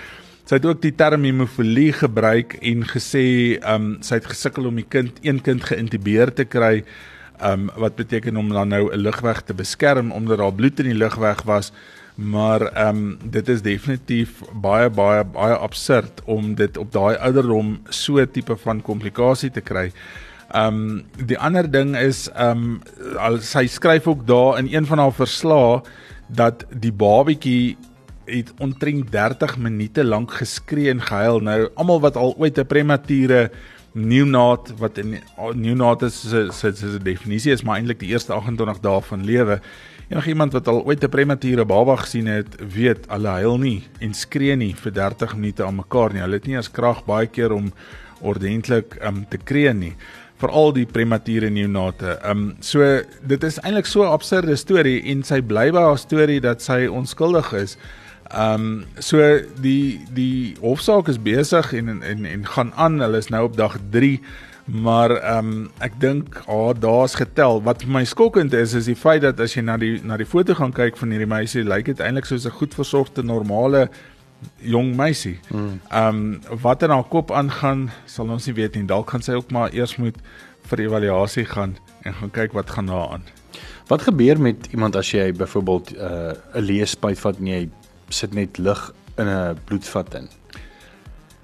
Sy 0.45 0.57
het 0.59 0.67
ook 0.67 0.81
die 0.83 0.95
term 0.95 1.25
hemofilie 1.25 1.93
gebruik 1.93 2.57
en 2.63 2.83
gesê 2.83 3.59
ehm 3.61 3.75
um, 3.75 4.03
sy 4.03 4.15
het 4.15 4.27
gesukkel 4.27 4.67
om 4.67 4.77
die 4.77 4.89
kind 4.89 5.19
een 5.23 5.41
kind 5.41 5.63
geïntubeer 5.65 6.33
te 6.35 6.45
kry 6.45 6.85
um, 7.45 7.71
wat 7.77 7.95
beteken 7.95 8.37
om 8.37 8.49
dan 8.49 8.69
nou 8.69 8.93
'n 8.93 8.97
lugweg 8.97 9.41
te 9.43 9.55
beskerm 9.55 10.13
omdat 10.13 10.39
daar 10.39 10.55
bloed 10.55 10.79
in 10.79 10.85
die 10.85 10.95
lugweg 10.95 11.43
was 11.43 11.73
maar 12.21 12.61
ehm 12.61 12.97
um, 12.97 13.19
dit 13.31 13.49
is 13.49 13.63
definitief 13.63 14.43
baie 14.53 14.91
baie 14.91 15.25
baie 15.25 15.55
absurd 15.55 16.21
om 16.25 16.55
dit 16.55 16.77
op 16.77 16.93
daai 16.93 17.17
ouderdom 17.17 17.79
so 17.89 18.25
tipe 18.27 18.57
van 18.57 18.83
komplikasie 18.83 19.51
te 19.51 19.61
kry. 19.61 19.91
Ehm 20.51 20.67
um, 20.67 21.05
die 21.27 21.39
ander 21.39 21.71
ding 21.71 21.97
is 21.97 22.29
ehm 22.35 22.81
um, 23.17 23.41
sy 23.41 23.67
skryf 23.67 24.07
ook 24.07 24.27
daar 24.27 24.59
in 24.59 24.69
een 24.75 24.87
van 24.87 24.99
haar 24.99 25.13
verslae 25.13 25.81
dat 26.27 26.67
die 26.71 26.93
babatjie 26.93 27.77
het 28.25 28.53
omtrent 28.59 29.13
30 29.13 29.57
minute 29.59 30.05
lank 30.05 30.33
geskree 30.33 30.91
en 30.91 31.03
gehuil. 31.03 31.41
Nou 31.41 31.69
almal 31.75 32.01
wat 32.01 32.17
al 32.17 32.35
ooit 32.39 32.59
'n 32.59 32.67
premature 32.67 33.51
neonaat 33.93 34.73
wat 34.79 34.99
in 34.99 35.17
neonaat 35.55 36.03
is 36.03 36.21
se 36.31 36.49
se 36.53 36.73
se 36.77 36.99
definisie 37.03 37.53
is 37.53 37.63
maar 37.63 37.81
eintlik 37.81 37.99
die 37.99 38.13
eerste 38.13 38.33
28 38.33 38.81
dae 38.81 39.01
van 39.03 39.25
lewe. 39.25 39.61
Enige 40.11 40.29
iemand 40.29 40.53
wat 40.53 40.69
al 40.69 40.85
ooit 40.85 41.05
'n 41.05 41.09
premature 41.09 41.65
baba 41.65 41.97
gesien 41.97 42.27
het, 42.27 42.57
weet 42.75 43.07
hulle 43.09 43.29
huil 43.29 43.59
nie 43.59 43.83
en 44.01 44.15
skree 44.15 44.57
nie 44.57 44.75
vir 44.75 44.93
30 44.93 45.35
minute 45.35 45.65
aan 45.65 45.77
mekaar 45.77 46.13
nie. 46.13 46.21
Hulle 46.21 46.39
het 46.39 46.47
nie 46.47 46.59
as 46.59 46.71
krag 46.71 47.05
baie 47.05 47.27
keer 47.27 47.53
om 47.53 47.73
ordentlik 48.21 48.99
um, 49.03 49.27
te 49.29 49.39
kreun 49.39 49.79
nie 49.79 49.97
veral 50.41 50.73
die 50.73 50.87
premature 50.87 51.51
neonate. 51.51 52.19
Ehm 52.25 52.31
um, 52.31 52.57
so 52.61 52.85
dit 53.23 53.43
is 53.45 53.59
eintlik 53.61 53.87
so 53.87 54.03
'n 54.03 54.13
absurde 54.13 54.57
storie 54.57 55.03
en 55.13 55.23
sy 55.23 55.41
bly 55.41 55.71
by 55.71 55.83
haar 55.89 55.99
storie 55.99 56.41
dat 56.41 56.63
sy 56.63 56.87
onskuldig 56.87 57.53
is. 57.53 57.77
Ehm 58.31 58.55
um, 58.55 58.85
so 58.99 59.19
die 59.61 60.01
die 60.15 60.55
hofsaak 60.61 61.09
is 61.09 61.19
besig 61.19 61.73
en 61.73 62.03
en 62.03 62.25
en 62.25 62.47
gaan 62.47 62.73
aan. 62.75 63.01
Hulle 63.01 63.19
is 63.19 63.29
nou 63.29 63.45
op 63.45 63.57
dag 63.57 63.77
3. 63.91 64.21
Maar 64.65 65.11
ehm 65.11 65.49
um, 65.49 65.71
ek 65.79 65.99
dink 66.01 66.43
ah 66.47 66.71
daar's 66.79 67.15
getel. 67.15 67.63
Wat 67.63 67.87
my 67.87 68.05
skokkend 68.05 68.53
is 68.53 68.75
is 68.75 68.87
die 68.87 68.97
feit 68.97 69.23
dat 69.23 69.41
as 69.41 69.55
jy 69.55 69.65
na 69.67 69.77
die 69.77 69.99
na 70.05 70.17
die 70.17 70.27
foto 70.27 70.55
gaan 70.55 70.73
kyk 70.73 70.97
van 70.97 71.11
hierdie 71.11 71.27
meisie, 71.27 71.65
lyk 71.67 71.91
dit 71.91 72.01
eintlik 72.01 72.25
soos 72.25 72.47
'n 72.47 72.55
goed 72.55 72.75
versorgde 72.75 73.23
normale 73.23 73.89
jong 74.63 74.95
meisie. 74.97 75.39
Hmm. 75.49 75.81
Ehm 75.91 76.07
um, 76.07 76.61
wat 76.63 76.83
in 76.83 76.91
haar 76.91 77.09
kop 77.09 77.33
aangaan, 77.33 77.91
sal 78.07 78.31
ons 78.31 78.47
nie 78.47 78.55
weet 78.55 78.75
nie. 78.75 78.87
Dalk 78.87 79.11
gaan 79.11 79.23
sy 79.23 79.33
ook 79.33 79.51
maar 79.51 79.75
eers 79.75 79.97
moet 79.97 80.17
vir 80.71 80.81
evaluasie 80.87 81.45
gaan 81.45 81.77
en 82.03 82.15
gaan 82.15 82.31
kyk 82.31 82.53
wat 82.53 82.71
gaan 82.71 82.87
daar 82.87 83.09
aan. 83.19 83.25
Wat 83.89 84.03
gebeur 84.03 84.41
met 84.41 84.67
iemand 84.71 84.97
as 84.97 85.11
jy 85.11 85.33
byvoorbeeld 85.33 85.97
uh, 85.97 86.33
'n 86.55 86.63
leespuit 86.63 87.19
vat 87.19 87.39
en 87.39 87.47
jy 87.47 87.69
sit 88.13 88.35
net 88.35 88.59
lig 88.59 88.93
in 89.17 89.29
'n 89.29 89.59
bloedvat 89.65 90.15
in. 90.15 90.29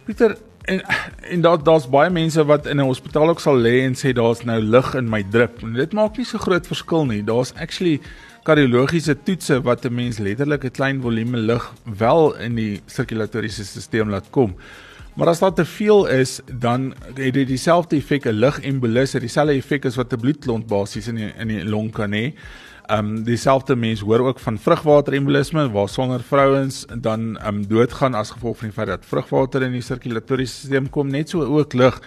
Pieter 0.04 0.37
en 0.62 0.82
en 1.30 1.40
daar 1.40 1.62
daar's 1.62 1.88
baie 1.88 2.11
mense 2.11 2.44
wat 2.44 2.66
in 2.66 2.80
'n 2.80 2.87
hospitaal 2.87 3.28
ook 3.28 3.40
sal 3.40 3.58
lê 3.58 3.80
en 3.87 3.94
sê 3.94 4.12
daar's 4.12 4.44
nou 4.44 4.61
lig 4.61 4.94
in 4.94 5.08
my 5.08 5.23
drip. 5.30 5.62
En 5.62 5.73
dit 5.73 5.92
maak 5.92 6.16
nie 6.16 6.26
so 6.26 6.38
groot 6.38 6.66
verskil 6.66 7.06
nie. 7.06 7.25
Daar's 7.25 7.52
actually 7.54 8.00
kardiologiese 8.42 9.16
toetse 9.23 9.62
wat 9.62 9.85
'n 9.85 9.94
mens 9.94 10.18
letterlik 10.18 10.64
'n 10.64 10.70
klein 10.70 11.00
volume 11.00 11.37
lig 11.37 11.73
wel 11.99 12.37
in 12.37 12.54
die 12.54 12.80
sirkulatoriese 12.87 13.64
stelsel 13.64 14.06
laat 14.06 14.30
kom. 14.30 14.56
Maar 15.14 15.28
as 15.28 15.38
daar 15.38 15.52
te 15.52 15.64
veel 15.64 16.06
is, 16.06 16.40
dan 16.61 16.94
het 17.14 17.35
dit 17.35 17.49
dieselfde 17.49 17.96
effek 17.96 18.25
'n 18.25 18.38
ligembolis, 18.38 19.11
dieselfde 19.11 19.54
effek 19.54 19.85
as 19.85 19.96
wat 19.96 20.12
'n 20.12 20.20
bloedklont 20.20 20.66
basies 20.66 21.08
in 21.08 21.14
die, 21.14 21.32
in 21.38 21.49
die 21.49 21.64
long 21.64 21.90
kan 21.92 22.12
hê. 22.12 22.25
Ehm 22.25 22.65
um, 22.90 23.23
dieselfde 23.25 23.76
mens 23.76 24.00
hoor 24.00 24.21
ook 24.21 24.38
van 24.38 24.59
vrugwaterembolisme 24.59 25.71
waar 25.71 25.88
swanger 25.88 26.23
vrouens 26.23 26.85
dan 26.99 27.37
ehm 27.38 27.55
um, 27.55 27.66
doodgaan 27.66 28.14
as 28.14 28.31
gevolg 28.31 28.59
van 28.59 28.69
die 28.69 28.76
feit 28.76 28.87
dat 28.87 29.07
vrugwater 29.07 29.62
in 29.62 29.73
die 29.73 29.83
sirkulatoriese 29.83 30.66
stelsel 30.66 30.90
kom 30.90 31.09
net 31.11 31.28
so 31.28 31.43
ook 31.43 31.73
lig 31.73 32.00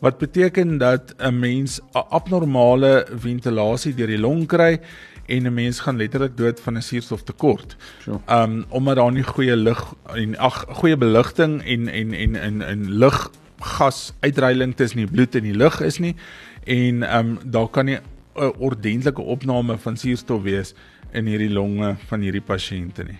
wat 0.00 0.18
beteken 0.18 0.78
dat 0.78 1.14
'n 1.18 1.38
mens 1.38 1.80
'n 1.94 2.06
abnormale 2.08 3.06
ventilasie 3.14 3.94
deur 3.94 4.06
die 4.06 4.18
long 4.18 4.46
kry 4.46 4.80
en 5.26 5.46
'n 5.46 5.54
mens 5.54 5.80
gaan 5.80 5.96
letterlik 5.96 6.36
dood 6.36 6.60
van 6.60 6.76
'n 6.76 6.82
suurstoftekort. 6.82 7.76
Ehm 7.76 8.20
sure. 8.26 8.42
um, 8.42 8.64
omdat 8.68 8.96
daar 8.96 9.12
nie 9.12 9.22
goeie 9.22 9.56
lug 9.56 9.94
en 10.14 10.38
ag 10.38 10.64
goeie 10.68 10.96
beligting 10.96 11.62
en 11.64 11.88
en 11.88 12.12
en 12.12 12.34
in 12.34 12.60
in 12.62 12.90
lug 12.90 13.30
gas 13.58 14.12
uitreiling 14.20 14.76
tussen 14.76 14.98
die 14.98 15.10
bloed 15.10 15.34
en 15.34 15.42
die 15.42 15.56
lug 15.56 15.80
is 15.80 15.98
nie 15.98 16.16
en 16.64 17.02
ehm 17.02 17.26
um, 17.26 17.38
daar 17.44 17.68
kan 17.68 17.84
nie 17.84 17.98
'n 18.36 18.52
ordentlike 18.58 19.22
opname 19.22 19.78
van 19.78 19.96
suurstof 19.96 20.42
wees 20.42 20.74
in 21.12 21.26
hierdie 21.26 21.52
longe 21.52 21.96
van 22.08 22.20
hierdie 22.20 22.44
pasiënte 22.44 23.04
nie. 23.04 23.18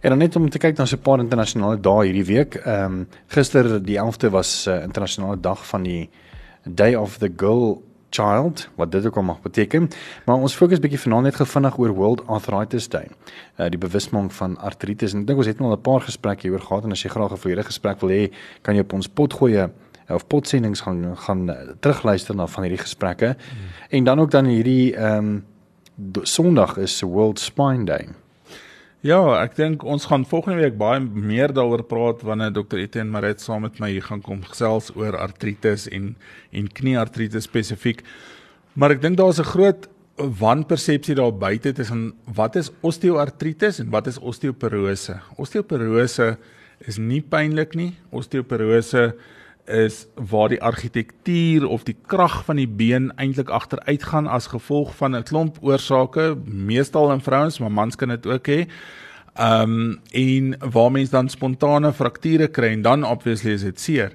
En 0.00 0.10
dan 0.10 0.18
net 0.18 0.36
om 0.36 0.48
te 0.48 0.58
kyk 0.58 0.76
na 0.76 0.84
'n 0.84 0.98
paar 0.98 1.18
internasionale 1.18 1.80
dae 1.80 2.04
hierdie 2.04 2.24
week. 2.24 2.54
Ehm 2.54 2.84
um, 2.84 3.08
gister 3.26 3.82
die 3.82 3.98
11de 3.98 4.30
was 4.30 4.66
'n 4.66 4.70
uh, 4.70 4.82
internasionale 4.82 5.40
dag 5.40 5.66
van 5.66 5.82
die 5.82 6.08
Day 6.64 6.94
of 6.94 7.18
the 7.18 7.32
Girl 7.36 7.82
child, 8.10 8.68
wat 8.74 8.92
dit 8.92 9.06
ook 9.06 9.16
al 9.16 9.22
mag 9.22 9.40
beteken. 9.40 9.88
Maar 10.24 10.36
ons 10.36 10.54
fokus 10.54 10.80
bietjie 10.80 11.00
vanaand 11.00 11.22
net 11.22 11.34
gevinnig 11.34 11.78
oor 11.78 11.94
World 11.94 12.26
Arthritis 12.26 12.88
Day. 12.88 13.06
Uh 13.56 13.68
die 13.68 13.78
bewusmaking 13.78 14.32
van 14.32 14.58
artritis 14.58 15.12
en 15.12 15.20
ek 15.20 15.26
dink 15.26 15.38
ons 15.38 15.46
het 15.46 15.58
nou 15.58 15.70
al 15.70 15.76
'n 15.76 15.80
paar 15.80 16.00
gesprekke 16.00 16.42
hieroor 16.42 16.66
gehad 16.66 16.84
en 16.84 16.92
as 16.92 17.02
jy 17.02 17.10
graag 17.10 17.32
'n 17.32 17.36
volledige 17.36 17.66
gesprek 17.66 18.00
wil 18.00 18.10
hê, 18.10 18.32
kan 18.62 18.74
jy 18.74 18.80
op 18.80 18.92
ons 18.92 19.08
pot 19.08 19.32
gooi 19.32 19.56
uh, 19.56 19.68
of 20.14 20.26
potsendings 20.26 20.80
gaan 20.80 21.16
gaan 21.16 21.50
uh, 21.50 21.56
terugluister 21.80 22.34
na 22.34 22.46
van 22.46 22.62
hierdie 22.66 22.82
gesprekke. 22.82 23.36
Hmm. 23.36 23.70
En 23.88 24.04
dan 24.04 24.20
ook 24.20 24.30
dan 24.30 24.44
hierdie 24.44 24.94
ehm 24.96 25.16
um, 25.16 25.44
Sondag 26.22 26.76
is 26.76 27.00
World 27.00 27.38
Spine 27.38 27.84
Day. 27.84 28.08
Ja, 29.00 29.20
ek 29.40 29.54
dink 29.56 29.84
ons 29.84 30.04
gaan 30.08 30.26
volgende 30.28 30.60
week 30.60 30.74
baie 30.80 31.00
meer 31.00 31.52
daaroor 31.56 31.82
praat 31.88 32.22
wanneer 32.24 32.52
Dr. 32.52 32.76
Etienne 32.82 33.12
Maret 33.12 33.40
saam 33.40 33.62
met 33.64 33.78
my 33.80 33.88
hier 33.90 34.04
gaan 34.04 34.20
kom 34.20 34.42
gesels 34.44 34.90
oor 34.96 35.16
artritis 35.16 35.86
en 35.88 36.14
en 36.52 36.68
knieartritis 36.68 37.48
spesifiek. 37.48 38.02
Maar 38.76 38.96
ek 38.96 39.02
dink 39.02 39.16
daar's 39.16 39.40
'n 39.40 39.52
groot 39.52 39.88
wanpersepsie 40.20 41.14
daar 41.14 41.32
buite 41.32 41.72
tussen 41.72 42.12
wat 42.24 42.56
is 42.56 42.70
osteoartritis 42.80 43.80
en 43.80 43.90
wat 43.90 44.06
is 44.06 44.18
osteoporose. 44.18 45.16
Osteoporose 45.36 46.36
is 46.78 46.98
nie 46.98 47.22
pynlik 47.22 47.74
nie. 47.74 47.94
Osteoporose 48.10 49.14
is 49.66 50.06
waar 50.14 50.48
die 50.48 50.62
argitektuur 50.62 51.66
of 51.68 51.82
die 51.84 51.96
krag 52.06 52.44
van 52.44 52.56
die 52.56 52.68
been 52.68 53.10
eintlik 53.16 53.48
agteruitgaan 53.48 54.26
as 54.26 54.50
gevolg 54.52 54.94
van 54.96 55.16
'n 55.16 55.22
klomp 55.22 55.58
oorsake, 55.60 56.36
meestal 56.44 57.12
in 57.12 57.20
vrouens, 57.20 57.58
maar 57.58 57.72
mans 57.72 57.96
kan 57.96 58.08
dit 58.08 58.26
ook 58.26 58.46
hê. 58.46 58.66
Ehm 59.34 59.70
um, 59.70 60.00
en 60.10 60.70
waar 60.70 60.90
mens 60.90 61.10
dan 61.10 61.28
spontane 61.28 61.92
frakture 61.92 62.48
kry 62.48 62.72
en 62.72 62.82
dan 62.82 63.04
obviously 63.04 63.52
is 63.52 63.62
dit 63.62 63.80
seer. 63.80 64.12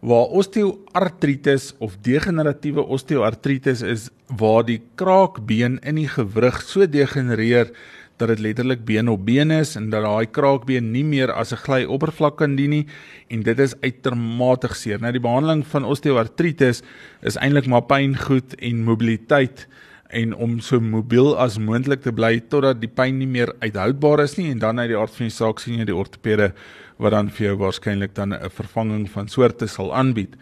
Waar 0.00 0.32
osteoartritis 0.32 1.74
of 1.78 1.96
degeneratiewe 2.00 2.82
osteoartritis 2.82 3.82
is 3.82 4.08
waar 4.26 4.64
die 4.64 4.82
kraakbeen 4.94 5.78
in 5.82 5.94
die 5.94 6.08
gewrig 6.08 6.62
so 6.62 6.86
degenereer 6.86 7.72
dat 8.20 8.28
dit 8.28 8.42
letterlik 8.44 8.84
been 8.84 9.08
op 9.08 9.24
been 9.26 9.50
is 9.54 9.74
en 9.78 9.88
dat 9.90 10.04
daai 10.04 10.28
kraakbeen 10.30 10.92
nie 10.92 11.04
meer 11.04 11.32
as 11.32 11.52
'n 11.52 11.62
gly 11.64 11.84
oppervlak 11.84 12.36
kan 12.36 12.56
dien 12.56 12.70
nie 12.70 12.86
en 13.28 13.42
dit 13.42 13.58
is 13.58 13.74
uitermate 13.80 14.68
seer. 14.74 15.00
Nou 15.00 15.12
die 15.12 15.20
behandeling 15.20 15.66
van 15.66 15.84
osteoartritis 15.84 16.82
is 17.22 17.36
eintlik 17.36 17.66
maar 17.66 17.82
pyn 17.82 18.16
goed 18.16 18.54
en 18.60 18.84
mobiliteit 18.84 19.66
en 20.10 20.34
om 20.34 20.60
so 20.60 20.80
mobiel 20.80 21.36
as 21.38 21.58
moontlik 21.58 22.02
te 22.02 22.12
bly 22.12 22.40
totdat 22.40 22.80
die 22.80 22.90
pyn 22.90 23.18
nie 23.18 23.30
meer 23.30 23.52
uithoudbaar 23.60 24.24
is 24.24 24.36
nie 24.36 24.50
en 24.50 24.58
dan 24.58 24.80
uit 24.80 24.88
die 24.88 24.98
aard 24.98 25.14
van 25.14 25.26
die 25.26 25.34
saak 25.34 25.60
sien 25.62 25.78
jy 25.78 25.84
die 25.84 25.96
ortopede 25.96 26.52
wat 26.98 27.14
dan 27.14 27.30
vir 27.30 27.46
jou 27.46 27.56
waarskynlik 27.56 28.14
dan 28.14 28.34
'n 28.34 28.50
vervanging 28.50 29.08
van 29.10 29.28
soorte 29.28 29.66
sal 29.66 29.94
aanbied. 29.94 30.36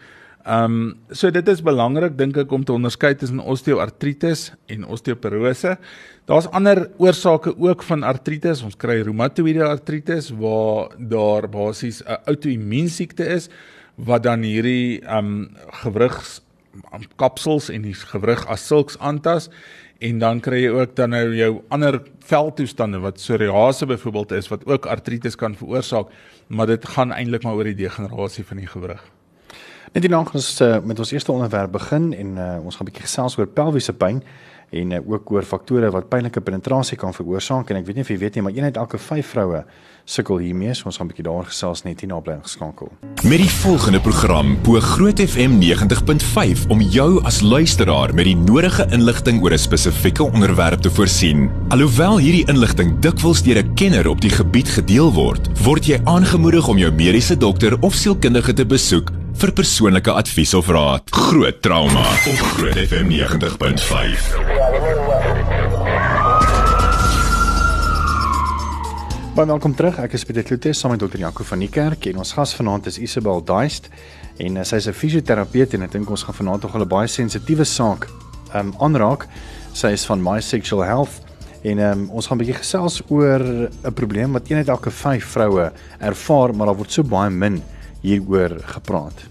Ehm 0.47 0.63
um, 0.63 0.97
so 1.11 1.31
dit 1.31 1.47
is 1.51 1.61
belangrik 1.61 2.13
dink 2.17 2.37
ek 2.39 2.51
om 2.55 2.63
te 2.63 2.71
onderskei 2.71 3.11
tussen 3.19 3.41
osteoartritis 3.43 4.53
en 4.71 4.85
osteoporose. 4.87 5.73
Daar's 6.31 6.47
ander 6.55 6.85
oorsake 6.97 7.51
ook 7.57 7.83
van 7.83 8.03
artritis. 8.03 8.63
Ons 8.63 8.77
kry 8.79 9.01
reumatoïde 9.03 9.65
artritis 9.67 10.29
waar 10.31 10.95
daar 10.97 11.49
basies 11.49 12.01
'n 12.03 12.21
outoimmuunsiekte 12.25 13.27
is 13.27 13.49
wat 13.95 14.23
dan 14.23 14.41
hierdie 14.41 15.01
ehm 15.01 15.17
um, 15.17 15.49
gewrigs 15.83 16.41
kapsels 17.17 17.69
en 17.69 17.81
die 17.81 17.93
gewrig 17.93 18.45
as 18.47 18.67
sulks 18.67 18.97
aantas 18.99 19.49
en 19.99 20.19
dan 20.19 20.39
kry 20.39 20.63
jy 20.63 20.71
ook 20.71 20.95
dan 20.95 21.09
nou 21.09 21.35
jou 21.35 21.61
ander 21.69 21.99
veldtoestande 22.23 22.99
wat 23.03 23.19
psoriase 23.19 23.85
byvoorbeeld 23.85 24.31
is 24.31 24.47
wat 24.47 24.65
ook 24.65 24.85
artritis 24.85 25.35
kan 25.35 25.55
veroorsaak 25.55 26.07
maar 26.47 26.67
dit 26.67 26.85
gaan 26.85 27.11
eintlik 27.11 27.43
maar 27.43 27.55
oor 27.55 27.63
die 27.63 27.75
degenerasie 27.83 28.45
van 28.45 28.57
die 28.57 28.67
gewrig. 28.67 29.18
Net 29.89 30.05
gaan 30.05 30.27
ons 30.33 30.61
uh, 30.61 30.77
met 30.85 30.99
ons 30.99 31.11
eerste 31.11 31.31
onderwerp 31.31 31.71
begin 31.71 32.11
en 32.13 32.37
uh, 32.37 32.65
ons 32.65 32.75
gaan 32.75 32.85
'n 32.85 32.89
bietjie 32.91 33.07
gesels 33.07 33.37
oor 33.37 33.47
pelviese 33.47 33.93
pyn 33.93 34.21
en 34.69 34.91
uh, 34.91 34.99
ook 35.01 35.31
oor 35.31 35.43
faktore 35.43 35.89
wat 35.89 36.09
pynlike 36.09 36.41
penetrasie 36.41 36.97
kan 36.97 37.13
veroorsaak 37.13 37.69
en 37.69 37.79
ek 37.79 37.85
weet 37.87 37.95
nie 37.95 38.05
of 38.05 38.09
jy 38.09 38.17
weet 38.17 38.35
nie 38.35 38.43
maar 38.43 38.53
een 38.53 38.63
uit 38.69 38.77
elke 38.77 38.97
5 38.97 39.25
vroue 39.25 39.63
sukkel 40.05 40.37
hiermee 40.37 40.73
so 40.73 40.85
ons 40.85 40.97
gaan 40.97 41.07
'n 41.07 41.09
bietjie 41.09 41.25
daaroor 41.25 41.49
gesels 41.49 41.83
net 41.83 42.01
hierna 42.01 42.19
bly 42.19 42.37
geskakel. 42.41 42.91
Met 43.23 43.41
die 43.41 43.49
volgende 43.49 43.99
program 43.99 44.57
bo 44.61 44.79
Groot 44.79 45.19
FM 45.19 45.57
90.5 45.57 46.67
om 46.69 46.81
jou 46.81 47.23
as 47.25 47.41
luisteraar 47.41 48.13
met 48.13 48.25
die 48.25 48.37
nodige 48.37 48.85
inligting 48.91 49.41
oor 49.41 49.53
'n 49.53 49.57
spesifieke 49.57 50.23
onderwerp 50.23 50.81
te 50.81 50.89
voorsien. 50.89 51.49
Alhoewel 51.69 52.19
hierdie 52.19 52.47
inligting 52.47 52.99
dikwels 52.99 53.41
deur 53.41 53.57
'n 53.57 53.73
kenner 53.73 54.07
op 54.07 54.21
die 54.21 54.29
gebied 54.29 54.69
gedeel 54.69 55.13
word, 55.13 55.49
word 55.63 55.85
jy 55.85 55.99
aangemoedig 56.03 56.67
om 56.67 56.77
jou 56.77 56.91
mediese 56.91 57.37
dokter 57.37 57.77
of 57.81 57.93
sielkundige 57.93 58.53
te 58.53 58.65
besoek 58.65 59.18
vir 59.39 59.53
persoonlike 59.55 60.11
advies 60.11 60.51
of 60.57 60.67
raad. 60.67 61.05
Groot 61.15 61.61
trauma 61.63 62.01
op 62.27 62.39
Groot 62.57 62.75
FM 62.75 63.07
90.5. 63.07 64.25
Baie 69.37 69.47
welkom 69.47 69.75
terug. 69.79 70.01
Ek 70.03 70.17
is 70.17 70.27
Pieter 70.27 70.43
Kloete 70.43 70.73
saam 70.75 70.91
met 70.91 70.99
Dr. 70.99 71.21
Jaco 71.23 71.47
van 71.47 71.63
die 71.63 71.71
kerk 71.71 72.09
en 72.11 72.19
ons 72.19 72.35
gas 72.35 72.51
vanaand 72.57 72.91
is 72.91 72.99
Isabel 72.99 73.39
Daist 73.47 73.87
en 74.43 74.59
uh, 74.59 74.67
sy 74.67 74.81
is 74.83 74.89
'n 74.91 74.97
fisioterapeut 74.99 75.71
en 75.73 75.87
ek 75.87 75.95
dink 75.95 76.11
ons 76.11 76.27
gaan 76.27 76.35
vanaand 76.35 76.67
nog 76.67 76.75
'n 76.75 76.87
baie 76.87 77.07
sensitiewe 77.07 77.63
saak 77.63 78.11
um 78.53 78.75
aanraak. 78.83 79.27
Sy 79.71 79.95
is 79.95 80.03
van 80.03 80.19
My 80.19 80.41
Sexual 80.41 80.83
Health 80.83 81.23
en 81.63 81.79
um, 81.79 82.09
ons 82.11 82.27
gaan 82.27 82.35
'n 82.35 82.43
bietjie 82.43 82.59
gesels 82.59 83.01
oor 83.07 83.39
'n 83.39 83.93
probleem 83.95 84.33
wat 84.35 84.51
een 84.51 84.57
uit 84.57 84.67
elke 84.67 84.91
5 84.91 85.23
vroue 85.25 85.71
ervaar, 85.99 86.55
maar 86.55 86.67
daar 86.67 86.75
word 86.75 86.91
so 86.91 87.03
baie 87.03 87.29
min 87.29 87.63
hieroor 88.01 88.59
gepraat. 88.75 89.25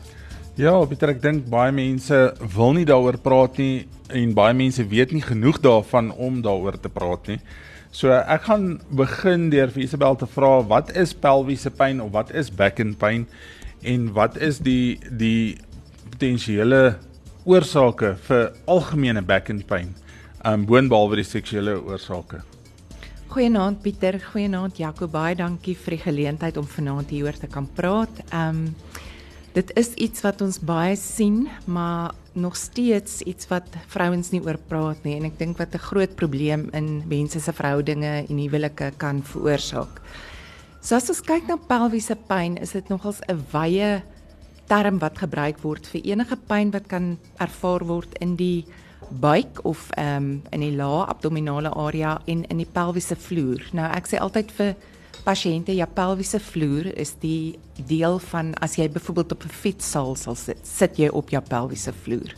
Ja, 0.58 0.74
Pieter, 0.90 1.12
ek 1.14 1.22
dink 1.22 1.44
baie 1.46 1.70
mense 1.70 2.16
wil 2.56 2.72
nie 2.74 2.86
daaroor 2.88 3.20
praat 3.22 3.60
nie 3.62 3.86
en 4.10 4.32
baie 4.34 4.56
mense 4.58 4.82
weet 4.90 5.12
nie 5.14 5.22
genoeg 5.22 5.60
daarvan 5.62 6.10
om 6.18 6.40
daaroor 6.42 6.80
te 6.82 6.90
praat 6.90 7.30
nie. 7.30 7.38
So 7.94 8.10
ek 8.10 8.48
gaan 8.48 8.66
begin 8.90 9.48
deur 9.54 9.70
vir 9.72 9.84
Isabel 9.84 10.18
te 10.18 10.26
vra 10.28 10.58
wat 10.66 10.90
is 10.98 11.14
pelviese 11.14 11.70
pyn 11.70 12.02
of 12.04 12.12
wat 12.16 12.34
is 12.34 12.50
back 12.50 12.82
and 12.82 12.98
pain 12.98 13.28
en 13.86 14.10
wat 14.18 14.36
is 14.42 14.58
die 14.58 14.98
die 15.08 15.56
potensiële 16.10 16.98
oorsake 17.48 18.16
vir 18.26 18.50
algemene 18.66 19.22
back 19.22 19.48
and 19.54 19.66
pain? 19.70 19.94
Um 20.44 20.66
boonbehalwe 20.66 21.22
die 21.22 21.30
seksuele 21.30 21.78
oorsake. 21.78 22.42
Goeienaand 23.38 23.84
Pieter, 23.84 24.16
goeienaand 24.18 24.80
Jaco, 24.80 25.06
baie 25.06 25.36
dankie 25.38 25.76
vir 25.78 25.94
die 25.94 26.00
geleentheid 26.02 26.56
om 26.58 26.64
vanaand 26.66 27.12
hieroor 27.14 27.36
te 27.38 27.46
kan 27.46 27.68
praat. 27.70 28.16
Um 28.34 28.72
dit 29.54 29.70
is 29.78 29.92
iets 29.94 30.24
wat 30.24 30.42
ons 30.42 30.58
baie 30.58 30.96
sien, 30.98 31.44
maar 31.70 32.16
nog 32.34 32.56
steeds 32.58 33.20
iets 33.30 33.46
wat 33.52 33.78
vrouens 33.94 34.32
nie 34.34 34.40
oor 34.42 34.58
praat 34.58 35.06
nie 35.06 35.14
en 35.20 35.28
ek 35.30 35.38
dink 35.38 35.62
wat 35.62 35.70
'n 35.70 35.86
groot 35.86 36.16
probleem 36.18 36.66
in 36.74 37.06
mense 37.06 37.38
se 37.38 37.52
verhoudinge 37.52 38.26
en 38.26 38.42
huwelike 38.42 38.90
kan 38.98 39.22
veroorsaak. 39.22 40.02
So 40.82 40.96
as 40.96 41.08
ons 41.08 41.22
kyk 41.22 41.46
na 41.46 41.56
pelviese 41.56 42.18
pyn, 42.26 42.58
is 42.58 42.72
dit 42.72 42.88
nogals 42.88 43.22
'n 43.28 43.38
wye 43.52 44.02
term 44.66 44.98
wat 44.98 45.16
gebruik 45.18 45.62
word 45.62 45.86
vir 45.86 46.00
enige 46.02 46.36
pyn 46.48 46.72
wat 46.72 46.88
kan 46.88 47.16
ervaar 47.38 47.86
word 47.86 48.18
in 48.18 48.34
die 48.34 48.66
buik 49.08 49.64
of 49.64 49.90
ehm 49.96 50.16
um, 50.16 50.42
in 50.50 50.60
die 50.60 50.76
lae 50.76 51.06
abdominale 51.06 51.70
area 51.70 52.20
en 52.26 52.44
in 52.44 52.56
die 52.56 52.68
pelviese 52.72 53.16
vloer. 53.16 53.64
Nou 53.72 53.86
ek 53.96 54.06
sê 54.10 54.20
altyd 54.20 54.52
vir 54.52 54.74
pasiënte, 55.24 55.74
jou 55.76 55.88
pelviese 55.94 56.40
vloer 56.40 56.92
is 56.96 57.14
die 57.20 57.58
deel 57.88 58.18
van 58.30 58.54
as 58.64 58.76
jy 58.78 58.88
byvoorbeeld 58.88 59.32
op 59.32 59.44
'n 59.44 59.48
fiets 59.62 59.90
sal 59.90 60.16
sit, 60.16 60.58
sit 60.62 60.98
jy 60.98 61.08
op 61.08 61.30
jou 61.30 61.40
pelviese 61.40 61.92
vloer. 61.92 62.34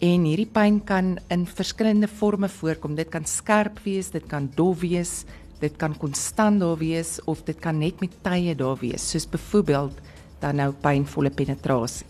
En 0.00 0.24
hierdie 0.24 0.50
pyn 0.52 0.84
kan 0.84 1.18
in 1.32 1.46
verskillende 1.46 2.08
forme 2.08 2.48
voorkom. 2.48 2.94
Dit 2.94 3.08
kan 3.08 3.24
skerp 3.24 3.78
wees, 3.84 4.10
dit 4.10 4.26
kan 4.28 4.50
dof 4.54 4.80
wees, 4.80 5.24
dit 5.60 5.76
kan 5.76 5.94
konstant 5.96 6.60
daar 6.60 6.76
wees 6.76 7.16
of 7.24 7.42
dit 7.44 7.58
kan 7.58 7.78
net 7.78 8.00
met 8.00 8.12
tye 8.22 8.54
daar 8.54 8.76
wees, 8.76 9.10
soos 9.10 9.26
byvoorbeeld 9.26 9.92
dan 10.40 10.56
nou 10.56 10.72
pynvolle 10.72 11.30
penetrasie. 11.30 12.06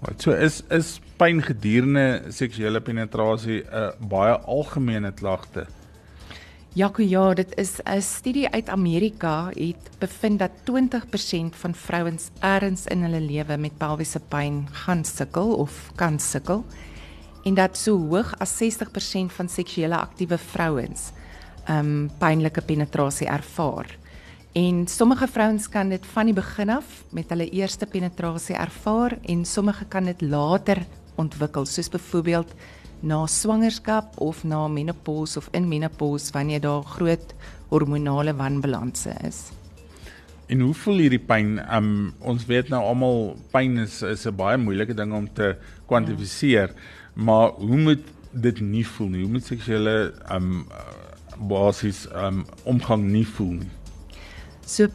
Wat 0.00 0.22
so 0.22 0.32
is 0.32 0.62
is 0.70 1.00
pyn 1.16 1.42
gedurende 1.42 2.32
seksuele 2.34 2.80
penetrasie 2.80 3.62
'n 3.62 3.68
uh, 3.72 4.08
baie 4.08 4.34
algemene 4.46 5.12
klagte? 5.12 5.66
Jaco, 6.74 7.02
ja, 7.02 7.34
dit 7.34 7.54
is 7.56 7.80
'n 7.84 8.00
studie 8.00 8.48
uit 8.48 8.68
Amerika 8.68 9.50
het 9.54 9.90
bevind 9.98 10.38
dat 10.38 10.50
20% 10.64 11.56
van 11.56 11.74
vrouens 11.74 12.30
ergens 12.40 12.86
in 12.86 13.02
hulle 13.02 13.20
lewe 13.20 13.56
met 13.56 13.78
pelviese 13.78 14.20
pyn 14.28 14.66
gaan 14.72 15.04
sukkel 15.04 15.54
of 15.54 15.92
kan 15.94 16.18
sukkel 16.18 16.64
en 17.44 17.54
dat 17.54 17.76
so 17.76 17.96
hoog 17.96 18.34
as 18.38 18.56
60% 18.62 19.32
van 19.32 19.48
seksuele 19.48 19.96
aktiewe 19.96 20.38
vrouens 20.38 21.12
um 21.68 22.10
pynlike 22.18 22.60
penetrasie 22.60 23.26
ervaar. 23.26 23.98
En 24.52 24.86
sommige 24.86 25.28
vrouens 25.28 25.68
kan 25.68 25.88
dit 25.88 26.06
van 26.06 26.24
die 26.24 26.34
begin 26.34 26.70
af 26.70 27.04
met 27.10 27.28
hulle 27.28 27.48
eerste 27.50 27.86
penetrasie 27.86 28.56
ervaar 28.56 29.18
en 29.22 29.44
sommige 29.44 29.84
kan 29.84 30.04
dit 30.04 30.20
later 30.20 30.86
ontwikkel, 31.16 31.66
soos 31.66 31.88
byvoorbeeld 31.88 32.54
na 33.04 33.26
swangerskap 33.26 34.16
of 34.20 34.44
na 34.44 34.68
menopause 34.68 35.38
of 35.38 35.48
in 35.52 35.68
menopause 35.68 36.32
wanneer 36.32 36.60
daar 36.60 36.82
groot 36.82 37.34
hormonale 37.68 38.34
wanbalanse 38.34 39.14
is. 39.26 39.50
En 40.46 40.60
hoe 40.60 40.74
voel 40.74 41.04
hierdie 41.04 41.22
pyn? 41.24 41.56
Um 41.72 42.12
ons 42.20 42.44
weet 42.48 42.68
nou 42.72 42.82
almal 42.84 43.36
pyn 43.52 43.78
is 43.84 44.02
is 44.02 44.26
'n 44.26 44.36
baie 44.36 44.56
moeilike 44.56 44.94
ding 44.94 45.12
om 45.12 45.28
te 45.32 45.56
kwantifiseer. 45.86 46.68
Ja. 46.68 46.80
Maar 47.14 47.48
hoe 47.48 47.76
moet 47.76 48.04
dit 48.30 48.60
nie 48.60 48.86
voel 48.86 49.08
nie? 49.08 49.22
Hoe 49.22 49.32
moet 49.32 49.44
seksuele 49.44 50.14
um 50.32 50.66
basies 51.38 52.06
um 52.12 52.44
omgang 52.64 53.02
nie 53.02 53.26
voel 53.26 53.52
nie? 53.62 53.70
So 54.66 54.88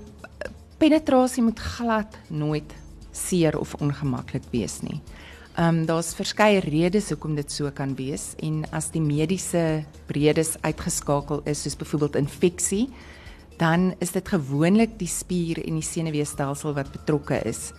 penetrasie 0.77 1.43
moet 1.43 1.59
glad 1.59 2.17
nooit 2.27 2.73
seer 3.11 3.59
of 3.59 3.73
ongemaklik 3.73 4.43
wees 4.51 4.81
nie. 4.81 5.01
Ehm 5.59 5.81
um, 5.81 5.85
daar's 5.85 6.13
verskeie 6.15 6.61
redes 6.63 7.09
hoekom 7.11 7.33
dit 7.35 7.51
so 7.51 7.67
kan 7.75 7.91
wees 7.97 8.29
en 8.39 8.61
as 8.71 8.85
die 8.93 9.01
mediese 9.03 9.83
redes 10.07 10.53
uitgeskakel 10.63 11.41
is 11.51 11.65
soos 11.65 11.75
byvoorbeeld 11.75 12.15
infeksie, 12.15 12.85
dan 13.59 13.89
is 13.99 14.13
dit 14.15 14.31
gewoonlik 14.31 14.93
die 15.01 15.09
spier 15.11 15.59
en 15.65 15.81
die 15.81 15.83
senuweestelsel 15.83 16.77
wat 16.77 16.93
betrokke 16.93 17.41
is. 17.43 17.73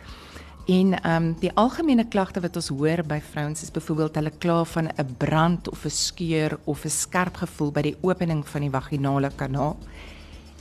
En 0.68 0.92
ehm 0.98 1.30
um, 1.30 1.30
die 1.40 1.54
algemene 1.56 2.04
klagte 2.04 2.44
wat 2.44 2.60
ons 2.60 2.68
hoor 2.68 3.00
by 3.00 3.20
vrouens 3.30 3.64
is 3.64 3.72
byvoorbeeld 3.72 4.20
hulle 4.20 4.34
kla 4.44 4.60
van 4.64 4.92
'n 4.92 5.16
brand 5.16 5.72
of 5.72 5.84
'n 5.84 5.96
skeur 6.04 6.58
of 6.64 6.84
'n 6.84 6.96
skerp 7.00 7.36
gevoel 7.36 7.72
by 7.72 7.82
die 7.82 7.96
opening 8.02 8.44
van 8.48 8.60
die 8.60 8.70
vaginale 8.70 9.30
kanaal. 9.36 9.76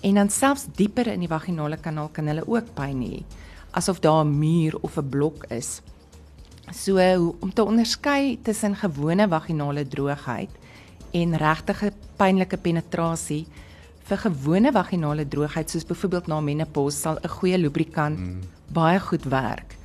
En 0.02 0.16
dan 0.16 0.30
selfs 0.30 0.68
dieper 0.76 1.08
in 1.08 1.20
die 1.20 1.36
vaginale 1.36 1.78
kanaal 1.78 2.10
kan 2.12 2.28
hulle 2.28 2.48
ook 2.48 2.74
pyn 2.74 3.02
hê, 3.04 3.24
asof 3.72 4.00
daar 4.00 4.26
'n 4.26 4.40
muur 4.40 4.80
of 4.82 4.98
'n 4.98 5.10
blok 5.10 5.46
is. 5.50 5.82
So 6.72 7.00
om 7.40 7.54
te 7.54 7.64
onderskei 7.64 8.38
tussen 8.44 8.76
gewone 8.76 9.28
vaginale 9.28 9.88
droogheid 9.88 10.50
en 11.12 11.38
regtige 11.38 11.92
pynlike 12.18 12.58
penetrasie 12.58 13.46
vir 14.10 14.18
gewone 14.18 14.72
vaginale 14.72 15.26
droogheid 15.26 15.70
soos 15.70 15.86
byvoorbeeld 15.86 16.28
na 16.28 16.40
menopause 16.42 16.98
sal 16.98 17.18
'n 17.24 17.30
goeie 17.30 17.58
lubrikant 17.58 18.20
mm. 18.20 18.42
baie 18.74 19.00
goed 19.00 19.26
werk 19.26 19.78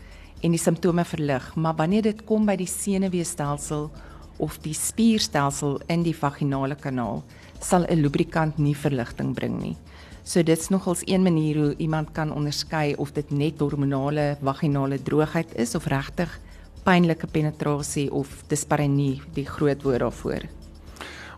en 0.42 0.50
die 0.50 0.60
simptome 0.60 1.04
verlig, 1.04 1.54
maar 1.56 1.74
wanneer 1.74 2.02
dit 2.02 2.24
kom 2.28 2.44
by 2.46 2.56
die 2.56 2.68
senuweestelsel 2.68 3.90
of 4.36 4.58
die 4.58 4.74
spierstelsel 4.74 5.80
in 5.88 6.02
die 6.04 6.14
vaginale 6.14 6.76
kanaal, 6.76 7.22
sal 7.60 7.86
'n 7.88 8.02
lubrikant 8.02 8.58
nie 8.58 8.76
verligting 8.76 9.34
bring 9.34 9.60
nie. 9.60 9.76
So 10.22 10.42
dit's 10.42 10.68
nogals 10.68 11.02
een 11.06 11.22
manier 11.22 11.56
hoe 11.56 11.76
iemand 11.76 12.12
kan 12.12 12.32
onderskei 12.32 12.94
of 12.94 13.12
dit 13.12 13.30
net 13.30 13.58
hormonale 13.58 14.36
vaginale 14.42 15.02
droogheid 15.02 15.54
is 15.54 15.74
of 15.74 15.86
regtig 15.86 16.40
pynlike 16.84 17.26
penetrasie 17.26 18.10
of 18.12 18.42
disparenie 18.48 19.22
die 19.34 19.46
groot 19.48 19.82
woord 19.82 20.04
daarvoor. 20.04 20.46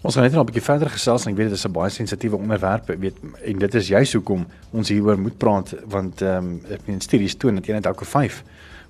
Ons 0.07 0.15
gaan 0.15 0.23
net 0.23 0.33
nog 0.33 0.43
'n 0.43 0.47
bietjie 0.53 0.63
verder 0.63 0.91
gesels 0.91 1.25
en 1.25 1.33
ek 1.33 1.39
weet 1.39 1.49
dit 1.49 1.59
is 1.59 1.67
'n 1.67 1.73
baie 1.73 1.91
sensitiewe 1.91 2.37
onderwerp, 2.37 2.87
weet 2.87 3.17
en 3.45 3.59
dit 3.59 3.75
is 3.75 3.89
juist 3.89 4.13
hoekom 4.13 4.47
ons 4.71 4.89
hieroor 4.89 5.19
moet 5.19 5.39
praat 5.39 5.75
want 5.87 6.23
ehm 6.23 6.37
um, 6.37 6.61
ek 6.71 6.87
meen 6.87 7.01
studies 7.01 7.35
toon 7.35 7.55
dat 7.55 7.67
een 7.67 7.75
uit 7.75 7.87
elke 7.87 8.05
5 8.05 8.45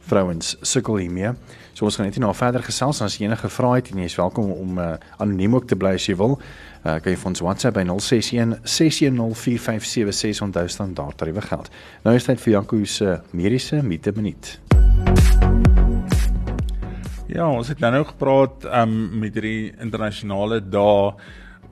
vrouens 0.07 0.57
sukkel 0.61 0.97
hiermee. 0.97 1.33
So 1.73 1.85
ons 1.85 1.97
gaan 1.97 2.07
net 2.07 2.19
nou 2.19 2.35
verder 2.35 2.63
gesels 2.63 3.03
as 3.03 3.19
enige 3.19 3.49
vrae 3.49 3.75
het 3.81 3.91
en 3.91 3.99
jy 3.99 4.05
is 4.05 4.17
welkom 4.17 4.51
om 4.51 4.79
uh, 4.79 4.95
anoniem 5.19 5.55
ook 5.55 5.67
te 5.67 5.77
bly 5.77 5.95
as 5.95 6.07
jy 6.07 6.17
wil. 6.17 6.39
Uh, 6.39 7.01
kan 7.03 7.13
jy 7.13 7.17
vir 7.17 7.27
ons 7.33 7.41
WhatsApp 7.41 7.75
by 7.75 7.85
061 7.89 8.55
6104576 8.63 10.43
onthou 10.47 10.69
standaard 10.69 11.17
tariewe 11.19 11.43
geld. 11.43 11.71
Nou 12.05 12.15
is 12.17 12.25
dit 12.25 12.41
vir 12.41 12.53
Janko 12.53 12.85
se 12.85 13.19
mediese 13.33 13.83
mite 13.83 14.13
minuut. 14.17 14.65
Ja, 17.37 17.50
ons 17.52 17.69
het 17.69 17.83
nou 17.85 17.90
nou 17.93 18.05
gepraat 18.09 18.62
um, 18.78 18.93
met 19.21 19.35
hierdie 19.37 19.69
internasionale 19.85 20.57
dae 20.73 21.11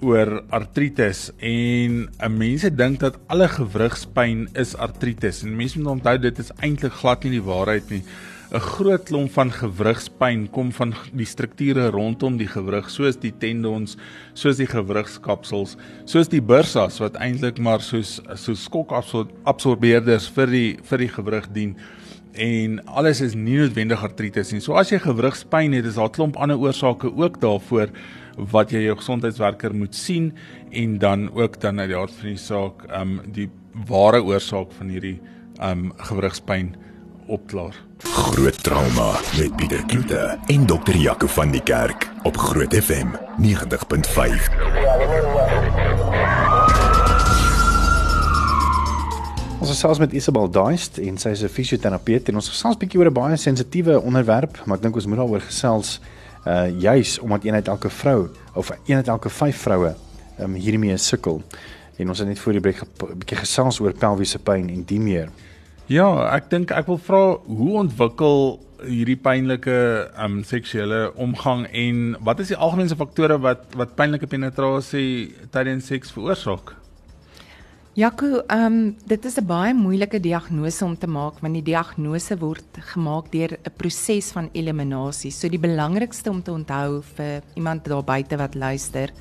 oor 0.05 0.31
artritis 0.53 1.31
en 1.41 2.03
uh, 2.03 2.29
mense 2.29 2.69
dink 2.77 2.99
dat 3.01 3.17
alle 3.33 3.47
gewrigspyn 3.49 4.43
is 4.61 4.75
artritis 4.77 5.41
en 5.47 5.55
mense 5.57 5.81
moet 5.81 5.95
onthou 5.95 6.15
dit 6.21 6.43
is 6.45 6.53
eintlik 6.59 6.99
glad 6.99 7.25
nie 7.25 7.39
die 7.39 7.47
waarheid 7.49 7.89
nie. 7.95 8.03
'n 8.53 8.61
Groot 8.61 9.09
klomp 9.09 9.33
van 9.33 9.55
gewrigspyn 9.57 10.45
kom 10.53 10.69
van 10.77 10.93
die 11.17 11.25
strukture 11.27 11.89
rondom 11.97 12.37
die 12.37 12.51
gewrig, 12.51 12.93
soos 12.93 13.17
die 13.17 13.33
tendons, 13.33 13.97
soos 14.35 14.61
die 14.61 14.69
gewrigskapsels, 14.69 15.79
soos 16.05 16.29
die 16.29 16.45
bursas 16.45 17.01
wat 17.01 17.17
eintlik 17.17 17.57
maar 17.59 17.81
soos 17.81 18.21
so 18.37 18.53
skokabsorbeerders 18.53 20.29
vir 20.37 20.59
die 20.59 20.71
vir 20.85 21.09
die 21.09 21.13
gewrig 21.17 21.49
dien 21.57 21.79
en 22.35 22.81
alles 22.87 23.21
is 23.21 23.35
nie 23.35 23.59
noodwendig 23.61 24.03
artritis 24.03 24.53
nie. 24.53 24.61
So 24.61 24.75
as 24.79 24.91
jy 24.91 24.99
gewrigspyn 25.03 25.73
het, 25.77 25.87
is 25.87 25.95
daar 25.95 26.09
'n 26.09 26.17
klomp 26.17 26.37
ander 26.37 26.59
oorsake 26.59 27.11
ook 27.17 27.41
daarvoor 27.41 27.89
wat 28.37 28.71
jy 28.71 28.85
jou 28.85 28.97
gesondheidswerker 28.97 29.75
moet 29.75 29.95
sien 29.95 30.33
en 30.71 30.99
dan 30.99 31.31
ook 31.35 31.61
dan 31.61 31.81
uit 31.81 31.89
die 31.89 31.97
hart 31.99 32.13
van 32.13 32.29
die 32.29 32.39
saak 32.39 32.85
um 33.01 33.21
die 33.33 33.51
ware 33.87 34.23
oorsaak 34.23 34.73
van 34.79 34.89
hierdie 34.89 35.21
um 35.63 35.93
gewrigspyn 35.97 36.75
opklaar. 37.27 37.75
Groot 38.03 38.63
trauma 38.63 39.13
met 39.39 39.57
Pieter 39.57 39.85
Kloete 39.87 40.39
en 40.47 40.67
dokter 40.67 40.97
Jaco 40.97 41.27
van 41.27 41.51
die 41.51 41.63
Kerk 41.63 42.11
op 42.23 42.37
Groot 42.37 42.75
FM 42.75 43.17
90.5. 43.39 45.34
Ons 49.65 49.73
gesels 49.73 49.97
met 49.97 50.13
Isabel 50.13 50.51
Daist 50.53 50.99
en 51.01 51.15
sy 51.17 51.31
is 51.33 51.43
'n 51.43 51.49
fisioterapeut 51.49 52.29
en 52.29 52.35
ons 52.37 52.49
gesels 52.53 52.77
bietjie 52.77 52.99
oor 53.01 53.09
'n 53.09 53.15
baie 53.15 53.37
sensitiewe 53.37 53.97
onderwerp, 53.99 54.61
maar 54.67 54.77
ek 54.77 54.83
dink 54.83 54.95
ons 54.95 55.07
moet 55.07 55.17
daaroor 55.17 55.41
gesels 55.41 56.01
uh 56.47 56.69
juis 56.69 57.19
omdat 57.19 57.45
een 57.45 57.55
uit 57.55 57.69
elke 57.69 57.89
vrou 57.89 58.29
of 58.55 58.71
een 58.87 58.97
uit 58.97 59.09
elke 59.09 59.31
5 59.31 59.57
vroue 59.57 59.95
um, 60.41 60.55
hiermee 60.55 60.97
sukkel. 60.97 61.43
En 61.97 62.09
ons 62.09 62.19
het 62.19 62.29
net 62.29 62.39
voor 62.39 62.53
die 62.53 62.61
breek 62.61 62.83
'n 62.83 63.19
bietjie 63.19 63.39
gesels 63.39 63.81
oor 63.81 63.93
pelviese 63.93 64.39
pyn 64.39 64.69
en 64.69 64.85
die 64.85 65.01
meer. 65.01 65.29
Ja, 65.87 66.35
ek 66.37 66.51
dink 66.51 66.71
ek 66.71 66.87
wil 66.87 66.99
vra 66.99 67.39
hoe 67.47 67.79
ontwikkel 67.79 68.61
hierdie 68.85 69.17
pynlike 69.17 70.11
um 70.19 70.43
seksuele 70.43 71.13
omgang 71.17 71.67
en 71.73 72.17
wat 72.21 72.41
is 72.41 72.49
die 72.49 72.57
algemene 72.57 72.97
faktore 72.97 73.41
wat 73.41 73.65
wat 73.75 73.97
pynlike 73.97 74.27
penetrasie 74.27 75.35
tydens 75.51 75.87
seks 75.87 76.13
veroorsaak? 76.13 76.84
Jaco, 77.95 78.43
ehm 78.51 78.73
um, 78.73 78.97
dit 79.07 79.25
is 79.25 79.37
'n 79.39 79.47
baie 79.47 79.75
moeilike 79.75 80.21
diagnose 80.21 80.85
om 80.85 80.99
te 80.99 81.07
maak 81.07 81.39
want 81.41 81.55
die 81.55 81.63
diagnose 81.63 82.35
word 82.39 82.67
gemaak 82.91 83.31
deur 83.31 83.53
'n 83.63 83.71
proses 83.77 84.33
van 84.33 84.49
eliminasie. 84.53 85.31
So 85.31 85.49
die 85.49 85.59
belangrikste 85.59 86.31
om 86.31 86.43
te 86.43 86.51
onthou 86.51 87.03
vir 87.15 87.43
iemand 87.55 87.85
daar 87.85 88.03
buite 88.03 88.37
wat 88.37 88.55
luister 88.55 89.13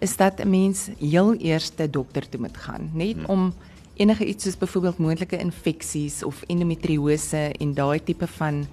is 0.00 0.16
dat 0.16 0.40
'n 0.40 0.50
mens 0.50 0.90
heel 0.98 1.34
eers 1.38 1.70
te 1.70 1.90
dokter 1.90 2.28
toe 2.28 2.40
moet 2.40 2.56
gaan, 2.56 2.90
net 2.92 3.16
hmm. 3.16 3.26
om 3.26 3.54
enige 3.94 4.26
iets 4.26 4.44
soos 4.44 4.58
byvoorbeeld 4.58 4.98
moontlike 4.98 5.38
infeksies 5.38 6.24
of 6.24 6.42
endometriose 6.48 7.54
en 7.60 7.74
daai 7.74 8.02
tipe 8.04 8.26
van 8.26 8.66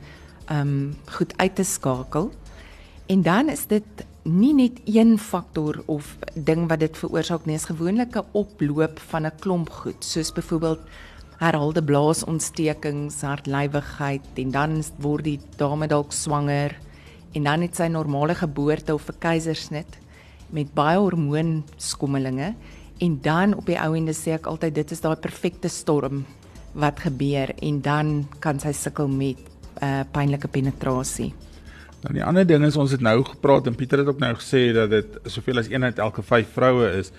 ehm 0.46 0.60
um, 0.60 0.96
goed 1.06 1.34
uit 1.38 1.56
te 1.56 1.64
skakel. 1.64 2.32
En 3.06 3.22
dan 3.22 3.50
is 3.50 3.68
dit 3.68 3.84
nie 4.24 4.54
net 4.54 4.82
een 4.86 5.18
faktor 5.18 5.82
of 5.90 6.18
ding 6.36 6.68
wat 6.70 6.80
dit 6.80 6.98
veroorsaak 6.98 7.46
nie, 7.46 7.56
is 7.56 7.66
gewoonlik 7.66 8.16
'n 8.16 8.26
oploop 8.34 9.00
van 9.00 9.26
'n 9.26 9.40
klomp 9.40 9.70
goed, 9.70 10.04
soos 10.04 10.32
byvoorbeeld 10.32 10.80
herhaalde 11.40 11.84
blaasontstekings, 11.84 13.22
hartlywigheid 13.22 14.22
en 14.36 14.52
dan 14.52 14.84
word 15.00 15.24
die 15.24 15.40
dame 15.58 15.88
dalk 15.88 16.12
swanger 16.12 16.76
en 17.34 17.44
dan 17.44 17.62
het 17.62 17.76
sy 17.76 17.88
normale 17.88 18.36
geboorte 18.36 18.94
of 18.94 19.10
'n 19.10 19.20
keisersnit 19.20 19.98
met 20.50 20.74
baie 20.74 20.98
hormoonskommelinge 20.98 22.54
en 23.00 23.20
dan 23.22 23.56
op 23.56 23.66
die 23.66 23.80
ou 23.80 23.96
ende 23.96 24.14
sê 24.14 24.34
ek 24.38 24.46
altyd 24.46 24.76
dit 24.76 24.92
is 24.92 25.02
daai 25.02 25.16
perfekte 25.16 25.68
storm 25.68 26.26
wat 26.74 27.00
gebeur 27.00 27.54
en 27.62 27.82
dan 27.82 28.28
kan 28.40 28.60
sy 28.60 28.72
sukkel 28.72 29.08
met 29.08 29.38
uh, 29.82 30.04
pynlike 30.12 30.48
penetrasie. 30.48 31.34
Nou 32.02 32.16
die 32.18 32.24
ander 32.26 32.48
ding 32.48 32.66
is 32.66 32.78
ons 32.82 32.92
het 32.92 33.02
nou 33.06 33.20
gepraat 33.24 33.68
en 33.70 33.76
Pieter 33.78 34.02
het 34.02 34.08
ook 34.10 34.20
nou 34.20 34.34
gesê 34.34 34.72
dat 34.74 34.90
dit 34.90 35.20
soveel 35.30 35.62
as 35.62 35.70
1 35.70 35.84
uit 35.84 36.00
elke 36.00 36.24
5 36.26 36.48
vroue 36.56 36.90
is 36.98 37.12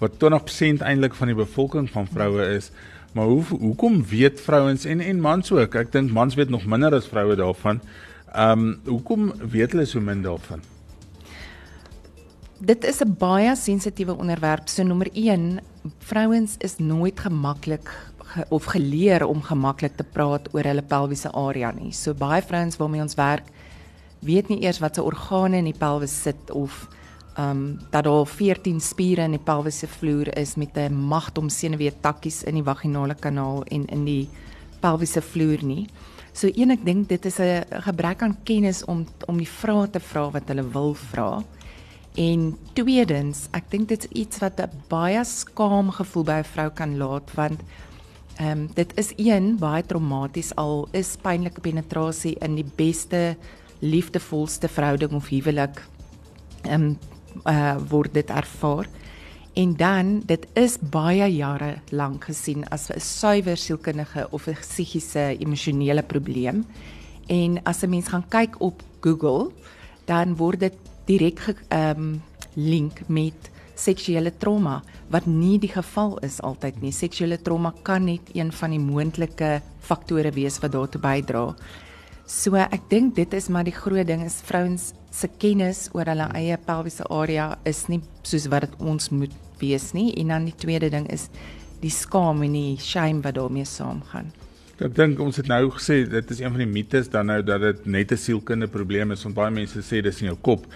wat 0.00 0.16
20% 0.18 0.82
eintlik 0.82 1.14
van 1.14 1.30
die 1.30 1.36
bevolking 1.36 1.86
van 1.90 2.08
vroue 2.10 2.46
is. 2.56 2.72
Maar 3.12 3.28
hoe 3.28 3.44
hoekom 3.60 4.00
weet 4.08 4.40
vrouens 4.40 4.84
en 4.84 5.00
en 5.00 5.20
mans 5.20 5.52
ook? 5.52 5.76
Ek 5.78 5.92
dink 5.92 6.10
mans 6.10 6.34
weet 6.34 6.50
nog 6.50 6.64
minder 6.66 6.94
as 6.96 7.06
vroue 7.06 7.36
daarvan. 7.36 7.80
Ehm 8.32 8.64
um, 8.64 8.80
hoekom 8.88 9.32
weet 9.52 9.76
hulle 9.76 9.84
so 9.86 10.00
min 10.00 10.24
daarvan? 10.24 10.64
Dit 12.58 12.84
is 12.84 13.02
'n 13.04 13.14
baie 13.18 13.56
sensitiewe 13.56 14.16
onderwerp. 14.16 14.68
So 14.68 14.82
nommer 14.82 15.08
1, 15.12 15.60
vrouens 15.98 16.54
is 16.58 16.78
nooit 16.78 17.20
gemaklik 17.20 17.90
ge, 18.18 18.44
of 18.48 18.64
geleer 18.64 19.26
om 19.26 19.42
gemaklik 19.42 19.96
te 19.96 20.04
praat 20.04 20.48
oor 20.54 20.64
hulle 20.64 20.82
pelviese 20.82 21.32
area 21.32 21.70
nie. 21.70 21.92
So 21.92 22.14
baie 22.14 22.42
vrouens 22.42 22.76
waarmee 22.76 23.02
ons 23.02 23.14
werk, 23.14 23.44
weet 24.22 24.48
nie 24.48 24.62
eers 24.62 24.80
wat 24.82 24.94
se 24.94 25.02
organe 25.02 25.58
in 25.58 25.70
die 25.70 25.78
pelvis 25.78 26.14
sit 26.22 26.50
of 26.50 26.88
ehm 27.32 27.50
um, 27.50 27.78
dat 27.90 28.04
daar 28.04 28.26
14 28.26 28.80
spiere 28.80 29.24
in 29.24 29.30
die 29.38 29.44
pelvisse 29.44 29.86
vloer 29.88 30.28
is 30.36 30.54
met 30.54 30.76
'n 30.76 30.94
magtom 30.94 31.48
senuwee 31.48 31.92
takkies 32.00 32.42
in 32.42 32.54
die 32.54 32.64
vaginale 32.64 33.14
kanaal 33.14 33.64
en 33.64 33.86
in 33.86 34.04
die 34.04 34.28
pelvisse 34.80 35.22
vloer 35.22 35.64
nie. 35.64 35.86
So 36.32 36.48
een 36.54 36.70
ek 36.70 36.84
dink 36.84 37.08
dit 37.08 37.24
is 37.24 37.38
'n 37.38 37.64
gebrek 37.70 38.22
aan 38.22 38.36
kennis 38.44 38.84
om 38.84 39.06
om 39.26 39.36
die 39.36 39.48
vrae 39.48 39.90
te 39.90 40.00
vra 40.00 40.30
wat 40.30 40.48
hulle 40.48 40.68
wil 40.72 40.94
vra. 40.94 41.42
En 42.14 42.58
tweedens, 42.74 43.48
ek 43.52 43.70
dink 43.70 43.88
dit 43.88 44.04
is 44.04 44.10
iets 44.10 44.38
wat 44.38 44.60
'n 44.60 44.70
baie 44.88 45.24
skaam 45.24 45.90
gevoel 45.90 46.24
by 46.24 46.38
'n 46.40 46.44
vrou 46.44 46.70
kan 46.70 46.96
laat 46.98 47.34
want 47.34 47.60
ehm 48.36 48.50
um, 48.50 48.68
dit 48.74 48.92
is 48.98 49.12
een 49.16 49.56
baie 49.58 49.82
traumaties 49.82 50.54
al 50.56 50.88
is 50.92 51.16
pynlike 51.16 51.60
penetrasie 51.60 52.36
in 52.40 52.54
die 52.54 52.70
beste 52.76 53.36
liefdevolste 53.82 54.68
verhouding 54.70 55.12
of 55.18 55.28
huwelik 55.28 55.82
ehm 56.62 56.94
um, 56.94 56.98
uh, 57.48 57.76
word 57.88 58.14
dit 58.14 58.30
ervaar. 58.30 58.86
En 59.52 59.74
dan 59.76 60.22
dit 60.26 60.46
is 60.56 60.78
baie 60.80 61.26
jare 61.34 61.74
lank 61.90 62.24
gesien 62.24 62.64
as 62.68 62.90
'n 62.90 63.00
suiwer 63.00 63.56
sielkundige 63.56 64.26
of 64.30 64.46
'n 64.46 64.56
psigiese 64.60 65.36
emosionele 65.38 66.02
probleem. 66.02 66.64
En 67.26 67.60
as 67.64 67.82
'n 67.82 67.90
mens 67.90 68.08
gaan 68.08 68.28
kyk 68.28 68.60
op 68.60 68.82
Google, 69.00 69.50
dan 70.04 70.36
word 70.36 70.60
dit 70.60 70.74
direk 71.06 71.40
ehm 71.68 71.98
um, 71.98 72.22
link 72.54 73.00
met 73.08 73.50
seksuele 73.74 74.32
trauma 74.38 74.82
wat 75.10 75.26
nie 75.26 75.58
die 75.58 75.72
geval 75.72 76.18
is 76.18 76.40
altyd 76.40 76.80
nie. 76.82 76.92
Seksuele 76.92 77.42
trauma 77.42 77.72
kan 77.82 78.04
net 78.04 78.20
een 78.34 78.52
van 78.52 78.70
die 78.70 78.80
moontlike 78.80 79.62
faktore 79.80 80.30
wees 80.30 80.58
wat 80.58 80.72
daartoe 80.72 81.00
bydra. 81.00 81.54
So 82.26 82.54
ek 82.56 82.88
dink 82.90 83.16
dit 83.16 83.34
is 83.34 83.48
maar 83.48 83.64
die 83.66 83.74
groot 83.74 84.06
ding 84.06 84.22
is 84.24 84.40
vrouens 84.46 84.92
se 85.12 85.28
kennis 85.42 85.88
oor 85.92 86.08
hulle 86.08 86.28
eie 86.38 86.56
pelviese 86.66 87.04
area 87.10 87.58
is 87.68 87.88
nie 87.90 88.00
soos 88.22 88.46
wat 88.52 88.68
dit 88.68 88.78
ons 88.80 89.10
moet 89.10 89.34
wees 89.60 89.90
nie 89.92 90.12
en 90.20 90.32
dan 90.34 90.46
die 90.48 90.56
tweede 90.56 90.90
ding 90.90 91.08
is 91.12 91.28
die 91.82 91.90
skaam 91.90 92.42
en 92.46 92.54
die 92.54 92.78
shame 92.78 93.22
wat 93.26 93.36
daarmee 93.36 93.66
saamgaan. 93.66 94.30
Ek 94.82 94.94
dink 94.96 95.20
ons 95.22 95.36
het 95.38 95.50
nou 95.50 95.68
gesê 95.76 96.02
dit 96.10 96.30
is 96.34 96.40
een 96.40 96.50
van 96.50 96.62
die 96.62 96.70
mites 96.70 97.10
dan 97.10 97.28
nou 97.30 97.40
dat 97.42 97.60
dit 97.60 97.86
net 97.86 98.12
'n 98.12 98.16
sielkundige 98.16 98.72
probleem 98.72 99.12
is 99.12 99.22
want 99.24 99.34
baie 99.34 99.50
mense 99.50 99.78
sê 99.82 100.02
dis 100.02 100.22
in 100.22 100.28
jou 100.28 100.38
kop. 100.40 100.66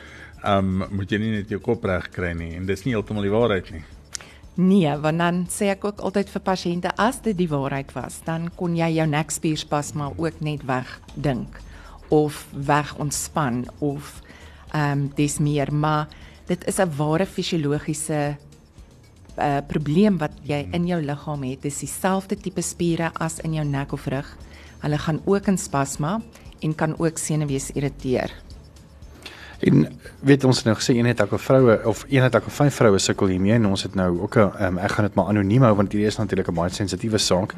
Um, 0.45 0.85
moet 0.91 1.11
jy 1.11 1.19
nie 1.19 1.31
net 1.31 1.49
jou 1.49 1.61
kop 1.61 1.85
reg 1.85 2.11
kry 2.11 2.33
nie 2.33 2.55
en 2.55 2.67
dis 2.67 2.85
nie 2.85 2.95
heeltemal 2.95 3.23
die 3.23 3.35
waarheid 3.35 3.71
nie. 3.71 3.85
Nee, 4.57 4.89
want 4.97 5.19
dan 5.21 5.43
sê 5.53 5.69
ek 5.69 5.85
ook 5.85 6.01
altyd 6.01 6.31
vir 6.33 6.43
pasiënte 6.43 6.93
as 6.97 7.21
dit 7.21 7.37
die 7.37 7.49
waarheid 7.51 7.91
was, 7.93 8.23
dan 8.25 8.49
kon 8.57 8.77
jy 8.77 8.89
jou 8.97 9.05
nekspierspas 9.07 9.93
maar 9.93 10.17
ook 10.17 10.41
net 10.41 10.65
wegdink 10.65 11.61
of 12.09 12.47
weg 12.53 12.95
ontspan 12.97 13.67
of 13.85 14.23
ehm 14.73 14.93
um, 14.93 15.03
dis 15.17 15.39
meer 15.39 15.73
maar 15.73 16.09
dit 16.49 16.65
is 16.65 16.79
'n 16.81 16.97
ware 16.97 17.27
fisiologiese 17.27 18.37
uh, 19.37 19.59
probleem 19.69 20.19
wat 20.19 20.33
jy 20.43 20.69
in 20.73 20.87
jou 20.87 21.03
liggaam 21.03 21.43
het. 21.43 21.63
Dis 21.63 21.79
dieselfde 21.85 22.37
tipe 22.37 22.63
spiere 22.63 23.11
as 23.15 23.39
in 23.45 23.55
jou 23.55 23.65
nek 23.65 23.93
of 23.93 24.07
rug. 24.07 24.37
Hulle 24.81 24.99
gaan 24.99 25.21
ook 25.25 25.47
in 25.47 25.59
spasma 25.59 26.21
en 26.61 26.75
kan 26.75 26.99
ook 26.99 27.19
senuwees 27.19 27.71
irriteer. 27.71 28.46
En 29.61 29.87
weet 30.21 30.45
ons 30.45 30.63
nou 30.65 30.77
gesê 30.77 30.97
een 30.97 31.07
het 31.07 31.23
ook 31.23 31.33
'n 31.33 31.39
vroue 31.39 31.81
of 31.85 32.05
een 32.09 32.23
het 32.23 32.37
ook 32.37 32.47
'n 32.47 32.51
vyf 32.51 32.75
vroue 32.75 32.99
sukkel 32.99 33.27
hiermee 33.27 33.53
en 33.53 33.67
ons 33.67 33.83
het 33.83 33.95
nou 33.95 34.21
ook 34.21 34.37
'n 34.37 34.65
um, 34.65 34.79
ek 34.79 34.91
gaan 34.91 35.05
dit 35.05 35.15
maar 35.15 35.27
anoniem 35.27 35.63
hou 35.63 35.75
want 35.75 35.93
hierdie 35.93 36.09
is 36.09 36.17
natuurlik 36.17 36.49
'n 36.49 36.55
baie 36.55 36.71
sensitiewe 36.71 37.19
saak. 37.19 37.55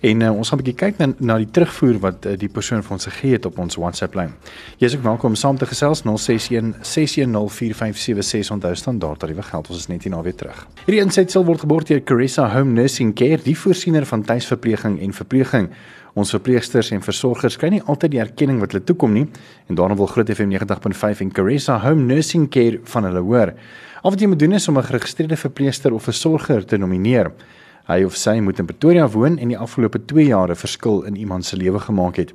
En 0.00 0.20
uh, 0.20 0.36
ons 0.36 0.48
gaan 0.48 0.58
'n 0.58 0.62
bietjie 0.62 0.78
kyk 0.78 0.98
na, 0.98 1.06
na 1.18 1.36
die 1.36 1.50
terugvoer 1.50 1.98
wat 1.98 2.26
uh, 2.26 2.38
die 2.38 2.48
persoon 2.48 2.82
vir 2.82 2.92
ons 2.92 3.04
gegee 3.04 3.32
het 3.32 3.46
op 3.46 3.58
ons 3.58 3.74
WhatsApp 3.74 4.14
lyn. 4.14 4.32
Jy 4.78 4.86
is 4.86 4.96
ook 4.96 5.02
welkom 5.02 5.28
om 5.30 5.34
saam 5.34 5.58
te 5.58 5.66
gesels 5.66 6.02
061 6.02 6.74
6104576 6.82 8.50
onthou 8.50 8.74
standaard 8.74 9.18
tariewe 9.18 9.42
geld. 9.42 9.68
Ons 9.68 9.78
is 9.78 9.86
net 9.86 10.02
hier 10.02 10.12
na 10.12 10.22
weer 10.22 10.34
terug. 10.34 10.66
Hierdie 10.86 11.04
insetsel 11.04 11.44
word 11.44 11.60
geborg 11.60 11.84
deur 11.84 12.02
Carissa 12.02 12.48
Home 12.54 12.72
Nursing 12.72 13.14
Care, 13.14 13.42
die 13.42 13.58
voorsiener 13.58 14.06
van 14.06 14.22
tuisverpleging 14.22 15.00
en 15.00 15.12
verpleging. 15.12 15.68
Ons 16.14 16.30
verpleegsters 16.30 16.90
en 16.90 17.04
versorgers 17.04 17.56
kry 17.56 17.70
nie 17.70 17.82
altyd 17.84 18.10
die 18.10 18.22
erkenning 18.22 18.60
wat 18.60 18.72
hulle 18.72 18.84
toekom 18.84 19.12
nie 19.12 19.26
en 19.68 19.74
daarom 19.74 19.96
wil 19.96 20.06
Groot 20.06 20.30
FM 20.30 20.54
90.5 20.54 21.20
en 21.20 21.32
Carissa 21.32 21.78
Home 21.84 22.06
Nursing 22.08 22.48
Care 22.50 22.80
van 22.84 23.04
hulle 23.04 23.20
hoor. 23.20 23.52
Al 24.02 24.10
wat 24.10 24.20
jy 24.20 24.26
moet 24.30 24.38
doen 24.38 24.52
is 24.52 24.68
om 24.68 24.78
'n 24.78 24.84
geregistreerde 24.84 25.36
verpleegster 25.36 25.92
of 25.92 26.02
versorger 26.02 26.64
te 26.64 26.78
nomineer. 26.78 27.32
Hy 27.88 28.04
of 28.04 28.16
sy 28.16 28.40
moet 28.40 28.58
in 28.58 28.66
Pretoria 28.66 29.08
woon 29.08 29.38
en 29.38 29.48
die 29.48 29.58
afgelope 29.58 30.04
2 30.04 30.26
jaar 30.26 30.50
'n 30.50 30.56
verskil 30.56 31.02
in 31.02 31.16
iemand 31.16 31.44
se 31.44 31.56
lewe 31.56 31.78
gemaak 31.78 32.16
het. 32.16 32.32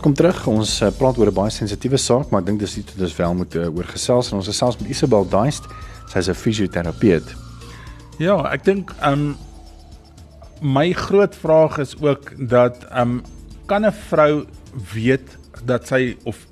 Welkom 0.00 0.16
terug. 0.16 0.46
Ons 0.48 0.78
uh, 0.80 0.86
praat 0.96 1.18
oor 1.20 1.28
'n 1.28 1.36
baie 1.36 1.52
sensitiewe 1.52 1.98
saak, 2.00 2.30
maar 2.30 2.40
ek 2.40 2.46
dink 2.46 2.60
dis 2.62 2.78
iets 2.80 2.94
wat 2.94 3.02
ons 3.04 3.16
wel 3.18 3.34
moet 3.36 3.56
uh, 3.60 3.66
oor 3.68 3.84
gesels 3.84 4.30
en 4.30 4.38
ons 4.38 4.48
gesels 4.48 4.78
met 4.80 4.88
Isabel 4.94 5.28
Daist. 5.28 5.68
Sy's 6.08 6.30
'n 6.32 6.38
fisioterapeut. 6.40 7.34
Ja, 8.16 8.38
ek 8.48 8.64
dink 8.64 8.94
um 9.04 9.36
my 10.62 10.94
groot 10.96 11.36
vraag 11.36 11.76
is 11.84 11.92
ook 12.00 12.32
dat 12.48 12.80
um 12.96 13.20
kan 13.68 13.84
'n 13.84 13.92
vrou 13.92 14.46
weet 14.94 15.36
dat 15.68 15.84
sy 15.86 16.16
of 16.24 16.48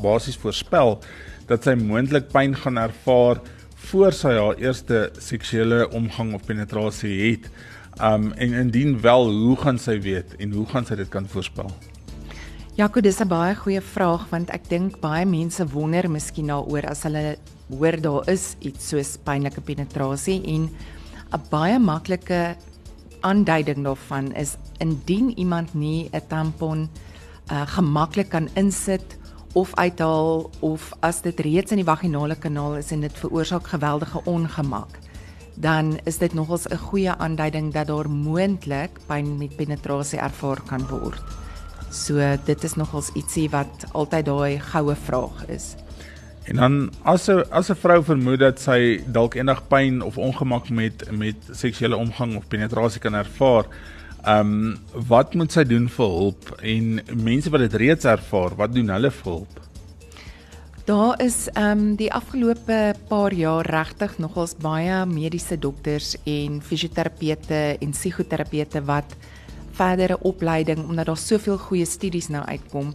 basies 0.00 0.40
voorspel 0.40 1.04
dat 1.46 1.68
sy 1.68 1.76
moontlik 1.76 2.32
pyn 2.32 2.56
gaan 2.56 2.80
ervaar 2.80 3.44
voor 3.92 4.12
sy 4.12 4.32
haar 4.40 4.56
eerste 4.56 5.10
seksuele 5.18 5.90
omgang 5.92 6.32
of 6.32 6.48
penetrasie 6.48 7.28
het. 7.28 7.50
Um 8.00 8.32
en 8.32 8.52
indien 8.56 9.00
wel, 9.00 9.28
hoe 9.28 9.56
gaan 9.56 9.78
sy 9.78 10.00
weet 10.00 10.32
en 10.38 10.52
hoe 10.52 10.66
gaan 10.66 10.86
sy 10.86 10.94
dit 10.94 11.08
kan 11.12 11.28
voorspel? 11.28 11.68
Jaco, 12.74 12.98
dis 13.00 13.20
'n 13.22 13.28
baie 13.30 13.54
goeie 13.54 13.80
vraag 13.80 14.22
want 14.30 14.48
ek 14.50 14.64
dink 14.68 14.96
baie 14.98 15.24
mense 15.24 15.62
wonder 15.70 16.08
miskien 16.10 16.48
daaroor 16.50 16.88
as 16.90 17.04
hulle 17.06 17.36
hoor 17.70 17.96
daar 18.02 18.26
is 18.32 18.56
iets 18.58 18.88
soos 18.90 19.12
pynlike 19.16 19.60
penetrasie 19.60 20.42
en 20.54 20.62
'n 20.66 21.42
baie 21.50 21.78
maklike 21.78 22.56
aanduiding 23.22 23.84
daarvan 23.84 24.32
is 24.34 24.56
indien 24.80 25.30
iemand 25.38 25.74
nie 25.74 26.10
'n 26.10 26.26
tampon 26.28 26.88
uh, 27.52 27.62
gemaklik 27.76 28.30
kan 28.30 28.48
insit 28.56 29.18
of 29.54 29.70
uithaal 29.74 30.50
of 30.60 30.92
as 31.00 31.22
dit 31.22 31.40
reeds 31.40 31.70
in 31.70 31.78
die 31.78 31.92
vaginale 31.92 32.34
kanaal 32.34 32.74
is 32.82 32.90
en 32.90 33.00
dit 33.00 33.12
veroorsaak 33.12 33.66
geweldige 33.66 34.20
ongemak 34.24 34.98
dan 35.54 35.98
is 36.04 36.18
dit 36.18 36.34
nogals 36.34 36.66
'n 36.66 36.76
goeie 36.76 37.14
aanduiding 37.14 37.72
dat 37.72 37.86
daar 37.86 38.10
moontlik 38.10 38.98
pyn 39.06 39.38
met 39.38 39.56
penetrasie 39.56 40.18
ervaar 40.18 40.60
kan 40.66 40.82
word. 40.88 41.43
So 41.94 42.18
dit 42.46 42.64
is 42.66 42.74
nogals 42.74 43.12
ietsie 43.14 43.46
wat 43.52 43.86
altyd 43.94 44.26
daai 44.26 44.58
goue 44.72 44.96
vraag 45.06 45.44
is. 45.54 45.74
En 46.50 46.58
dan 46.60 46.90
as 47.02 47.28
'n 47.30 47.44
as 47.50 47.70
'n 47.70 47.78
vrou 47.78 48.02
vermoed 48.02 48.38
dat 48.38 48.58
sy 48.60 49.00
dalk 49.06 49.34
eendag 49.34 49.62
pyn 49.68 50.02
of 50.02 50.18
ongemak 50.18 50.70
met 50.70 51.10
met 51.10 51.36
seksuele 51.52 51.96
omgang 51.96 52.36
of 52.36 52.48
penetrasie 52.48 53.00
kan 53.00 53.14
ervaar, 53.14 53.64
ehm 54.24 54.40
um, 54.40 54.78
wat 55.08 55.34
moet 55.34 55.52
sy 55.52 55.64
doen 55.64 55.88
vir 55.88 56.06
hulp 56.06 56.50
en 56.62 57.00
mense 57.14 57.50
wat 57.50 57.60
dit 57.60 57.74
reeds 57.74 58.04
ervaar, 58.04 58.56
wat 58.56 58.74
doen 58.74 58.88
hulle 58.88 59.10
vir 59.10 59.32
hulp? 59.32 59.60
Daar 60.84 61.22
is 61.22 61.48
ehm 61.52 61.78
um, 61.78 61.96
die 61.96 62.12
afgelope 62.12 62.94
paar 63.08 63.32
jaar 63.32 63.66
regtig 63.66 64.18
nogals 64.18 64.54
baie 64.56 65.06
mediese 65.06 65.58
dokters 65.58 66.16
en 66.24 66.60
fisioterapeute 66.60 67.78
en 67.80 67.90
psigoterapeute 67.90 68.84
wat 68.84 69.16
verdere 69.74 70.18
opleiding 70.20 70.84
omdat 70.88 71.06
daar 71.06 71.20
soveel 71.20 71.58
goeie 71.58 71.86
studies 71.86 72.28
nou 72.28 72.44
uitkom 72.44 72.94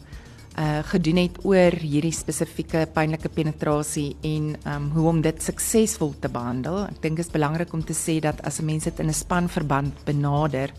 uh 0.60 0.80
gedoen 0.84 1.22
het 1.22 1.38
oor 1.46 1.76
hierdie 1.80 2.14
spesifieke 2.16 2.88
pynlike 2.94 3.30
penetrasie 3.30 4.16
en 4.22 4.56
um 4.68 4.90
hoe 4.96 5.08
om 5.08 5.22
dit 5.22 5.44
suksesvol 5.44 6.16
te 6.20 6.30
behandel. 6.30 6.88
Ek 6.90 7.02
dink 7.02 7.20
dit 7.20 7.26
is 7.26 7.32
belangrik 7.32 7.74
om 7.74 7.84
te 7.86 7.96
sê 7.96 8.20
dat 8.20 8.42
as 8.44 8.60
'n 8.60 8.66
mens 8.66 8.84
dit 8.84 9.00
in 9.00 9.08
'n 9.08 9.14
spanverband 9.14 9.94
benader, 10.06 10.74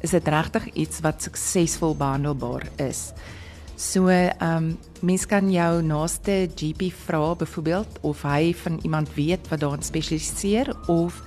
is 0.00 0.10
dit 0.10 0.28
regtig 0.28 0.72
iets 0.74 1.00
wat 1.00 1.22
suksesvol 1.22 1.94
behandelbaar 1.94 2.68
is. 2.78 3.12
So, 3.76 4.08
um, 4.08 4.78
mens 5.02 5.26
kan 5.26 5.52
jou 5.52 5.82
naaste 5.82 6.48
GP 6.54 6.90
vra 6.92 7.34
byvoorbeeld 7.34 7.98
of 8.02 8.22
hy 8.22 8.54
van 8.54 8.80
iemand 8.82 9.14
weet 9.14 9.48
wat 9.48 9.60
daarin 9.60 9.82
spesialiseer 9.82 10.74
of 10.88 11.22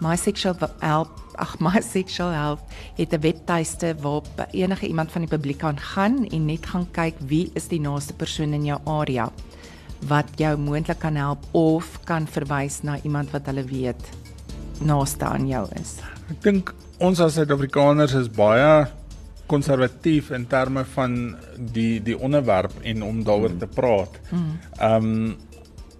My 0.00 0.16
Sexual 0.16 0.54
Help, 0.78 1.10
ag 1.36 1.56
My 1.64 1.80
Sexual 1.80 2.30
Health 2.30 2.60
het 2.96 3.12
'n 3.12 3.20
webtuiste 3.20 3.94
waarop 4.00 4.46
enige 4.50 4.86
iemand 4.86 5.12
van 5.12 5.20
die 5.20 5.30
publiek 5.30 5.58
kan 5.58 5.78
gaan 5.78 6.26
en 6.26 6.46
net 6.46 6.66
gaan 6.66 6.86
kyk 6.90 7.14
wie 7.26 7.50
is 7.54 7.68
die 7.68 7.80
naaste 7.80 8.14
persoon 8.14 8.52
in 8.52 8.64
jou 8.64 8.80
area 8.84 9.30
wat 10.08 10.28
jou 10.36 10.56
moontlik 10.58 10.98
kan 10.98 11.16
help 11.16 11.38
of 11.52 12.00
kan 12.04 12.26
verwys 12.26 12.82
na 12.82 12.98
iemand 13.02 13.30
wat 13.30 13.46
hulle 13.46 13.64
weet 13.64 14.10
naaste 14.80 15.24
aan 15.24 15.48
jou 15.48 15.64
is. 15.80 15.96
Ek 16.30 16.42
dink 16.42 16.74
ons 16.98 17.20
as 17.20 17.34
Suid-Afrikaners 17.34 18.14
is 18.14 18.28
baie 18.28 18.86
konservatief 19.46 20.30
in 20.34 20.46
terme 20.50 20.84
van 20.84 21.36
die 21.56 22.02
die 22.02 22.18
onderwerp 22.18 22.74
en 22.82 23.02
om 23.02 23.22
daaroor 23.24 23.54
mm. 23.54 23.58
te 23.58 23.66
praat. 23.66 24.20
Ehm 24.32 24.94
um, 24.94 25.36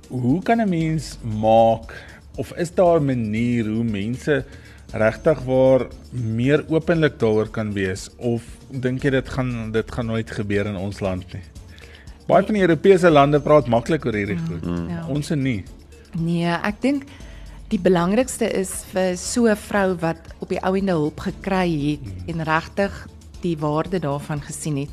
hoe 0.08 0.42
kan 0.42 0.60
'n 0.60 0.68
mens 0.68 1.18
maak 1.22 1.94
of 2.36 2.52
is 2.52 2.74
daar 2.74 3.00
'n 3.00 3.04
manier 3.04 3.66
hoe 3.66 3.84
mense 3.84 4.44
regtig 4.92 5.40
waar 5.44 5.86
meer 6.10 6.64
openlik 6.68 7.18
daaroor 7.18 7.48
kan 7.50 7.72
wees 7.74 8.08
of 8.18 8.42
dink 8.70 9.04
jy 9.04 9.10
dit 9.10 9.28
gaan 9.28 9.72
dit 9.72 9.92
gaan 9.92 10.06
nooit 10.06 10.30
gebeur 10.30 10.66
in 10.66 10.76
ons 10.76 11.00
land 11.00 11.26
nie? 11.34 11.42
Baie 12.26 12.42
van 12.46 12.58
die 12.58 12.62
Europese 12.62 13.10
lande 13.10 13.40
praat 13.40 13.68
maklik 13.70 14.06
oor 14.06 14.16
hierdie 14.18 14.38
goed. 14.38 14.64
Mm. 14.66 14.88
Ja. 14.90 15.04
Ons 15.06 15.30
nie. 15.30 15.62
Nee, 16.18 16.50
ek 16.50 16.80
dink 16.82 17.06
die 17.70 17.78
belangrikste 17.82 18.48
is 18.50 18.84
vir 18.92 19.16
so 19.16 19.46
'n 19.46 19.56
vrou 19.56 19.94
wat 20.00 20.22
op 20.38 20.48
die 20.48 20.62
ouende 20.62 20.92
hulp 20.92 21.20
gekry 21.20 21.70
het 21.90 22.06
mm. 22.06 22.30
en 22.30 22.44
regtig 22.44 23.06
die 23.42 23.56
waarde 23.58 23.98
daarvan 23.98 24.40
gesien 24.42 24.76
het 24.76 24.90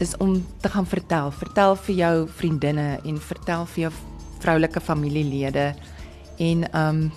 is 0.00 0.16
om 0.16 0.46
te 0.60 0.68
gaan 0.68 0.86
vertel, 0.86 1.30
vertel 1.30 1.76
vir 1.76 1.94
jou 1.94 2.28
vriendinne 2.28 3.00
en 3.04 3.20
vertel 3.20 3.66
vir 3.66 3.82
jou 3.82 3.92
vroulike 4.40 4.80
familielede 4.80 5.74
en 6.38 6.64
ehm 6.72 6.88
um, 6.88 7.10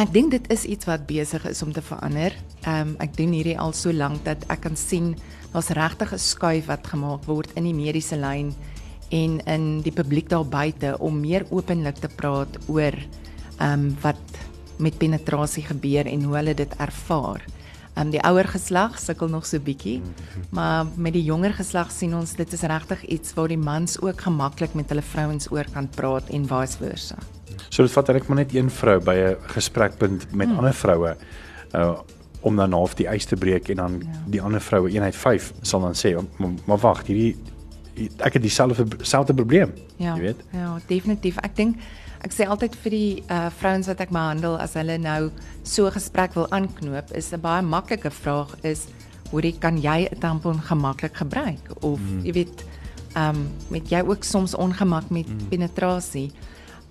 ek 0.00 0.12
dink 0.12 0.32
dit 0.32 0.46
is 0.52 0.64
iets 0.64 0.88
wat 0.88 1.04
besig 1.08 1.44
is 1.48 1.60
om 1.64 1.72
te 1.72 1.82
verander. 1.84 2.32
Ehm 2.64 2.92
um, 2.92 2.96
ek 3.04 3.16
doen 3.18 3.32
hierdie 3.36 3.58
al 3.60 3.74
so 3.76 3.92
lank 3.92 4.24
dat 4.24 4.44
ek 4.48 4.64
kan 4.64 4.76
sien 4.76 5.14
daar's 5.52 5.72
regtig 5.76 6.12
'n 6.12 6.18
skuif 6.18 6.66
wat 6.66 6.86
gemaak 6.86 7.26
word 7.26 7.50
in 7.56 7.64
die 7.64 7.76
mediese 7.76 8.16
lyn 8.16 8.54
en 9.10 9.40
in 9.44 9.82
die 9.82 9.92
publiek 9.92 10.28
daar 10.28 10.48
buite 10.48 10.96
om 10.98 11.20
meer 11.20 11.44
openlik 11.50 12.00
te 12.00 12.08
praat 12.08 12.56
oor 12.68 12.96
ehm 13.60 13.72
um, 13.72 13.96
wat 14.00 14.22
met 14.78 14.98
penetrasie 14.98 15.62
gebeur 15.62 16.06
en 16.06 16.22
hoe 16.22 16.36
hulle 16.36 16.54
dit 16.54 16.72
ervaar. 16.78 17.44
Um, 17.92 18.08
die 18.08 18.22
ouer 18.24 18.48
geslag 18.48 18.94
sukkel 18.98 19.28
nog 19.28 19.44
so 19.44 19.60
bietjie, 19.60 19.98
maar 20.50 20.86
met 20.96 21.12
die 21.12 21.24
jonger 21.26 21.52
geslag 21.52 21.90
sien 21.92 22.14
ons 22.16 22.32
dit 22.38 22.52
is 22.56 22.62
regtig 22.64 23.04
iets 23.04 23.34
waar 23.36 23.52
die 23.52 23.60
mans 23.60 23.98
ook 24.00 24.20
gemaklik 24.24 24.72
met 24.74 24.88
hulle 24.88 25.04
vrouens 25.04 25.50
oor 25.52 25.68
kan 25.74 25.90
praat 25.92 26.30
en 26.32 26.46
vice 26.48 26.80
versa. 26.80 27.18
So 27.68 27.84
dit 27.84 27.92
vat 27.92 28.08
eintlik 28.08 28.30
maar 28.30 28.40
net 28.40 28.54
een 28.56 28.70
vrou 28.70 28.98
by 29.04 29.14
'n 29.14 29.36
gesprekpunt 29.52 30.32
met 30.32 30.48
hmm. 30.48 30.58
ander 30.58 30.74
vroue 30.74 31.16
uh 31.74 31.94
om 32.42 32.56
dan 32.56 32.72
half 32.72 32.94
die 32.98 33.06
ys 33.06 33.24
te 33.24 33.36
breek 33.36 33.68
en 33.68 33.76
dan 33.76 34.02
ja. 34.02 34.22
die 34.26 34.42
ander 34.42 34.60
vroue 34.60 34.90
eenheid 34.90 35.16
5 35.16 35.52
sal 35.62 35.80
dan 35.80 35.94
sê 35.94 36.14
maar, 36.36 36.50
maar 36.66 36.78
wag 36.78 37.06
hierdie 37.06 37.36
ek 38.18 38.32
het 38.32 38.42
dieselfde 38.42 38.86
selfde 39.06 39.34
probleem 39.34 39.70
ja, 39.96 40.16
jy 40.16 40.20
weet 40.20 40.40
ja 40.50 40.78
definitief 40.88 41.38
ek 41.46 41.56
dink 41.56 41.76
Ek 42.22 42.30
sê 42.30 42.46
altyd 42.46 42.76
vir 42.84 42.94
die 42.94 43.22
uh 43.26 43.48
vrouens 43.58 43.88
wat 43.90 44.00
ek 44.04 44.12
behandel 44.14 44.54
as 44.62 44.76
hulle 44.78 44.98
nou 44.98 45.30
so 45.64 45.86
'n 45.86 45.94
gesprek 45.98 46.34
wil 46.34 46.46
aanknoop, 46.50 47.10
is 47.18 47.32
'n 47.32 47.40
baie 47.40 47.62
maklike 47.62 48.10
vraag 48.10 48.54
is 48.62 48.86
hoe 49.30 49.52
kan 49.58 49.76
jy 49.80 50.06
'n 50.06 50.20
tampon 50.20 50.60
gemaklik 50.60 51.16
gebruik 51.16 51.64
of 51.82 51.98
mm. 51.98 52.24
jy 52.24 52.32
weet 52.32 52.64
um 53.16 53.48
met 53.70 53.90
jy 53.90 54.00
ook 54.06 54.24
soms 54.24 54.54
ongemak 54.54 55.10
met 55.10 55.28
mm. 55.28 55.48
penetrasie. 55.48 56.30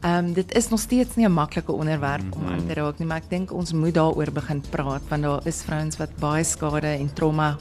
Um 0.03 0.33
dit 0.33 0.51
is 0.55 0.69
nog 0.69 0.79
steeds 0.79 1.15
nie 1.15 1.25
'n 1.25 1.33
maklike 1.33 1.71
onderwerp 1.71 2.23
mm. 2.23 2.33
om 2.33 2.47
aan 2.47 2.67
te 2.67 2.73
raak 2.73 2.99
nie, 2.99 3.07
maar 3.07 3.17
ek 3.17 3.29
dink 3.29 3.51
ons 3.51 3.73
moet 3.73 3.93
daaroor 3.93 4.31
begin 4.31 4.61
praat 4.69 5.01
want 5.09 5.23
daar 5.23 5.47
is 5.47 5.63
vrouens 5.63 5.97
wat 5.97 6.15
baie 6.19 6.43
skade 6.43 6.97
en 6.99 7.13
trauma 7.13 7.57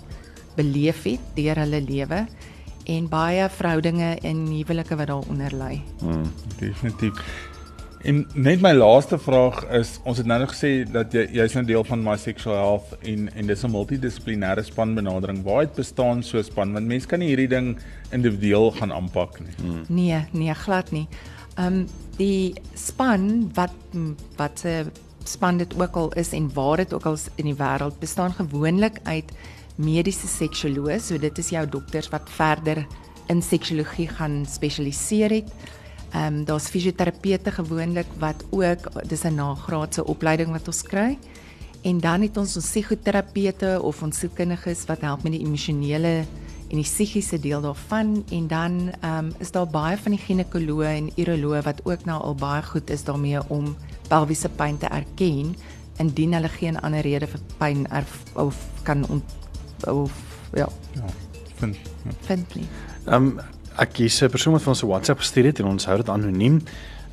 beleef 0.57 1.05
het 1.05 1.21
deur 1.35 1.57
hulle 1.57 1.81
lewe 1.81 2.27
en 2.85 3.09
baie 3.09 3.49
verhoudinge 3.49 4.19
en 4.23 4.47
huwelike 4.47 4.97
wat 4.97 5.07
daaronder 5.07 5.53
lê. 5.55 5.81
Mm, 6.03 6.33
definitief. 6.59 7.50
En 8.03 8.23
net 8.33 8.63
my 8.65 8.71
laaste 8.73 9.19
vraag 9.21 9.59
is 9.77 9.99
ons 10.09 10.17
het 10.17 10.27
nou 10.29 10.39
nog 10.41 10.55
gesê 10.55 10.87
dat 10.89 11.13
jy 11.13 11.27
jy's 11.37 11.55
'n 11.57 11.67
deel 11.69 11.85
van 11.85 12.03
my 12.03 12.17
sexual 12.17 12.57
health 12.57 12.97
en 13.05 13.29
en 13.35 13.47
dis 13.47 13.65
'n 13.65 13.71
multidissiplinêre 13.71 14.63
spanbenadering. 14.63 15.43
Waar 15.45 15.61
het 15.61 15.75
bestaan 15.75 16.23
so 16.23 16.39
'n 16.39 16.45
span 16.45 16.73
want 16.73 16.87
mense 16.87 17.07
kan 17.07 17.19
nie 17.19 17.29
hierdie 17.29 17.49
ding 17.49 17.79
individueel 18.11 18.71
gaan 18.71 18.93
aanpak 18.93 19.41
nie. 19.41 19.55
Hmm. 19.61 19.85
Nee, 19.89 20.25
nee, 20.33 20.55
glad 20.55 20.91
nie. 20.91 21.09
Ehm 21.57 21.67
um, 21.67 21.87
die 22.17 22.55
span 22.75 23.51
wat 23.55 23.73
wat 24.37 24.59
se 24.59 24.87
span 25.25 25.59
dit 25.59 25.75
ook 25.81 25.97
al 25.97 26.13
is 26.13 26.33
en 26.33 26.51
waar 26.55 26.77
dit 26.77 26.93
ook 26.93 27.05
al 27.05 27.17
in 27.35 27.45
die 27.45 27.55
wêreld 27.55 27.99
bestaan 27.99 28.33
gewoonlik 28.33 29.01
uit 29.03 29.33
mediese 29.77 30.27
seksuoloë. 30.27 30.99
So 31.01 31.19
dit 31.19 31.39
is 31.39 31.49
jou 31.49 31.69
dokters 31.69 32.09
wat 32.09 32.31
verder 32.31 32.87
in 33.29 33.43
seksologie 33.43 34.09
gaan 34.09 34.47
spesialiseer 34.49 35.31
het. 35.31 35.53
Ehm 36.11 36.41
um, 36.41 36.45
daar's 36.45 36.69
fisioterapeute 36.69 37.51
gewoonlik 37.51 38.07
wat 38.19 38.45
ook 38.51 39.09
dis 39.09 39.25
'n 39.25 39.35
nagraadse 39.35 40.05
opleiding 40.05 40.51
wat 40.51 40.67
ons 40.67 40.83
kry. 40.83 41.19
En 41.83 42.01
dan 42.01 42.23
het 42.23 42.37
ons 42.37 42.57
ons 42.57 42.67
psigoterapeute 42.67 43.79
of 43.83 44.03
ons 44.03 44.19
sielkundiges 44.19 44.85
wat 44.85 45.01
help 45.01 45.23
met 45.23 45.33
die 45.33 45.47
emosionele 45.47 46.27
en 46.71 46.79
die 46.79 46.87
psigiese 46.87 47.41
deel 47.41 47.61
daarvan 47.61 48.25
en 48.31 48.47
dan 48.47 48.91
ehm 49.01 49.19
um, 49.19 49.33
is 49.39 49.51
daar 49.51 49.67
baie 49.67 49.97
van 49.97 50.13
die 50.13 50.21
ginekoloë 50.21 50.91
en 50.97 51.11
uroloë 51.17 51.63
wat 51.63 51.81
ook 51.85 52.05
nou 52.05 52.23
al 52.23 52.35
baie 52.35 52.63
goed 52.63 52.91
is 52.91 53.05
daarmee 53.05 53.39
om 53.49 53.77
pelviese 54.09 54.49
pyn 54.49 54.79
te 54.79 54.87
erken 54.87 55.57
indien 55.99 56.33
hulle 56.33 56.49
geen 56.49 56.81
ander 56.81 57.01
rede 57.01 57.27
vir 57.27 57.41
pyn 57.59 57.87
erf, 57.91 58.23
of 58.35 58.57
kan 58.83 59.05
ont, 59.09 59.25
of 59.87 60.13
ja. 60.53 60.69
Ja. 60.95 61.05
Vind. 61.61 61.77
Ja. 62.05 62.11
Vind. 62.21 62.55
Ehm 63.05 63.15
um, 63.15 63.41
ek 63.81 63.95
kies 63.97 64.23
'n 64.23 64.29
persoon 64.29 64.53
wat 64.53 64.63
vir 64.63 64.73
ons 64.75 64.83
'n 64.83 64.89
WhatsApp 64.89 65.21
gestuur 65.21 65.45
het 65.45 65.61
en 65.61 65.67
ons 65.67 65.85
hou 65.85 65.97
dit 65.97 66.09
anoniem. 66.09 66.61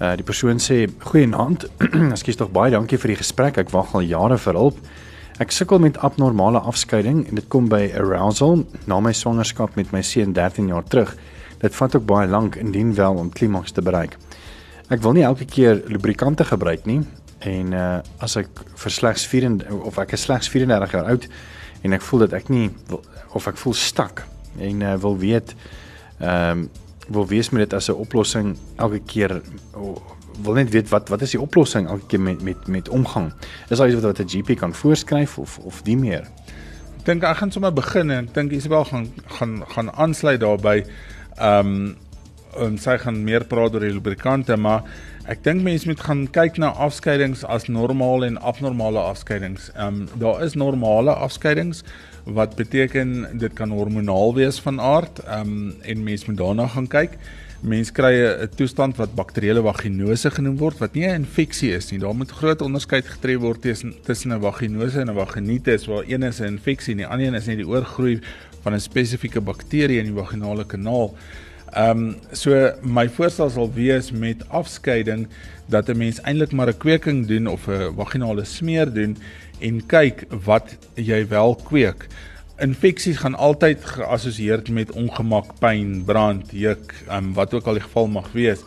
Uh 0.01 0.15
die 0.15 0.23
persoon 0.23 0.60
sê: 0.60 0.88
"Goeienaand. 0.99 1.65
Ekskuus 2.13 2.36
tog 2.36 2.51
baie 2.51 2.71
dankie 2.71 2.97
vir 2.97 3.08
die 3.08 3.21
gesprek. 3.23 3.58
Ek 3.58 3.69
wag 3.69 3.95
al 3.95 4.01
jare 4.01 4.38
vir 4.38 4.53
hulp. 4.53 4.77
Ek 5.39 5.51
sukkel 5.51 5.80
met 5.80 5.97
abnormale 5.97 6.60
afskeiding 6.60 7.27
en 7.27 7.36
dit 7.36 7.47
kom 7.47 7.69
by 7.69 7.91
arousal 7.95 8.65
na 8.86 8.99
my 8.99 9.13
swangerskap 9.13 9.75
met 9.75 9.91
my 9.91 10.01
seun 10.01 10.34
13 10.34 10.67
jaar 10.67 10.84
terug. 10.84 11.15
Dit 11.60 11.75
vat 11.75 11.95
ook 11.95 12.06
baie 12.06 12.27
lank 12.27 12.56
indien 12.56 12.95
wel 12.95 13.15
om 13.15 13.30
klimaks 13.30 13.71
te 13.71 13.82
bereik. 13.82 14.17
Ek 14.89 15.01
wil 15.01 15.13
nie 15.13 15.23
elke 15.23 15.45
keer 15.45 15.84
lubrikante 15.88 16.43
gebruik 16.43 16.86
nie 16.86 17.01
en 17.39 17.73
uh 17.73 18.01
as 18.19 18.36
ek 18.36 18.47
vir 18.75 18.91
slegs 18.91 19.25
4 19.25 19.71
of 19.86 19.97
ek 19.97 20.13
is 20.13 20.21
slegs 20.21 20.49
34 20.49 20.91
jaar 20.91 21.06
oud 21.06 21.27
en 21.84 21.93
ek 21.93 22.01
voel 22.01 22.19
dat 22.19 22.34
ek 22.34 22.49
nie 22.49 22.69
of 23.34 23.47
ek 23.47 23.58
voel 23.58 23.73
stak 23.73 24.25
en 24.60 24.82
uh, 24.82 24.95
wil 24.97 25.17
weet 25.17 25.53
ehm 26.19 26.60
um, 26.60 26.69
wil 27.08 27.27
wees 27.27 27.49
met 27.49 27.69
dit 27.69 27.73
as 27.73 27.88
'n 27.89 27.95
oplossing 27.95 28.58
elke 28.75 28.99
keer 28.99 29.41
oh, 29.73 29.95
wil 30.43 30.53
net 30.53 30.69
weet 30.69 30.89
wat 30.89 31.10
wat 31.10 31.21
is 31.21 31.34
die 31.36 31.41
oplossing 31.41 31.88
elke 31.88 32.06
keer 32.08 32.21
met 32.21 32.41
met 32.41 32.67
met 32.67 32.89
omgang. 32.89 33.32
Is 33.69 33.77
daar 33.77 33.89
iets 33.89 34.01
wat 34.01 34.19
'n 34.19 34.30
GP 34.30 34.58
kan 34.58 34.73
voorskryf 34.73 35.38
of 35.38 35.58
of 35.58 35.82
die 35.82 35.97
meer? 35.97 36.27
Ek 36.97 37.06
dink 37.06 37.23
ek 37.23 37.38
gaan 37.38 37.51
sommer 37.51 37.73
begin 37.73 38.12
en 38.12 38.27
ek 38.27 38.34
dink 38.34 38.51
Isabel 38.51 38.86
gaan 38.86 39.08
gaan 39.27 39.63
gaan 39.67 39.91
aansluit 39.93 40.39
daarbey. 40.39 40.86
Ehm 41.36 41.67
um, 41.67 41.97
en 42.58 42.77
sy 42.77 42.97
gaan 42.97 43.23
meer 43.23 43.45
praat 43.45 43.73
oor 43.73 43.80
die 43.80 43.93
lubrikante, 43.93 44.56
maar 44.58 44.84
ek 45.30 45.43
dink 45.43 45.62
mense 45.62 45.88
moet 45.88 45.99
gaan 45.99 46.27
kyk 46.27 46.58
na 46.58 46.71
afskeidings 46.71 47.43
as 47.45 47.67
normale 47.67 48.25
en 48.25 48.38
abnormale 48.38 48.99
afskeidings. 48.99 49.71
Ehm 49.75 49.88
um, 49.88 50.08
daar 50.19 50.43
is 50.43 50.53
normale 50.56 51.13
afskeidings 51.13 51.84
wat 52.33 52.55
beteken 52.55 53.27
dit 53.39 53.53
kan 53.53 53.71
hormonaal 53.71 54.35
wees 54.35 54.59
van 54.59 54.81
aard. 54.81 55.21
Um, 55.29 55.75
en 55.81 56.03
mense 56.03 56.25
moet 56.27 56.37
daarna 56.37 56.67
gaan 56.67 56.87
kyk. 56.87 57.17
Mense 57.61 57.91
kry 57.91 58.13
'n 58.13 58.49
toestand 58.55 58.97
wat 58.97 59.15
bakterieële 59.15 59.61
vaginose 59.61 60.29
genoem 60.31 60.57
word 60.57 60.77
wat 60.77 60.93
nie 60.93 61.07
'n 61.07 61.23
infeksie 61.23 61.71
is 61.73 61.91
nie. 61.91 61.99
Daar 61.99 62.15
moet 62.15 62.31
groot 62.31 62.61
onderskeid 62.61 63.05
getref 63.05 63.39
word 63.39 63.61
tussen 63.61 63.93
tussen 64.03 64.31
'n 64.31 64.41
vaginose 64.41 64.99
en 64.99 65.09
'n 65.09 65.15
vaginitis 65.15 65.85
waar 65.85 66.03
een 66.07 66.23
is 66.23 66.39
'n 66.39 66.45
infeksie 66.45 66.91
en 66.91 66.97
die 66.97 67.07
ander 67.07 67.27
een 67.27 67.33
is 67.33 67.45
net 67.45 67.57
die 67.57 67.67
oorgroei 67.67 68.19
van 68.61 68.73
'n 68.73 68.79
spesifieke 68.79 69.41
bakterie 69.41 69.99
in 69.99 70.13
die 70.13 70.21
vaginale 70.23 70.65
kanaal. 70.65 71.15
Ehm 71.73 71.89
um, 71.89 72.15
so 72.32 72.71
my 72.82 73.10
voorstel 73.10 73.49
sal 73.49 73.73
wees 73.73 74.12
met 74.12 74.49
afskeiding 74.49 75.27
dat 75.67 75.89
'n 75.89 75.97
mens 75.97 76.21
eintlik 76.21 76.51
maar 76.51 76.69
'n 76.69 76.77
kweking 76.77 77.27
doen 77.27 77.47
of 77.47 77.67
'n 77.67 77.93
vaginale 77.95 78.45
smeer 78.45 78.93
doen 78.93 79.17
en 79.60 79.86
kyk 79.86 80.25
wat 80.45 80.77
jy 80.95 81.27
wel 81.27 81.56
kweek 81.56 82.08
infeksies 82.58 83.17
gaan 83.21 83.36
altyd 83.36 83.86
geassosieer 83.86 84.63
met 84.73 84.91
ongemak, 84.97 85.53
pyn, 85.62 86.01
brand, 86.06 86.49
juk, 86.51 86.93
um, 87.13 87.34
wat 87.38 87.53
ook 87.53 87.67
al 87.69 87.77
die 87.77 87.86
geval 87.86 88.08
mag 88.10 88.32
wees, 88.34 88.63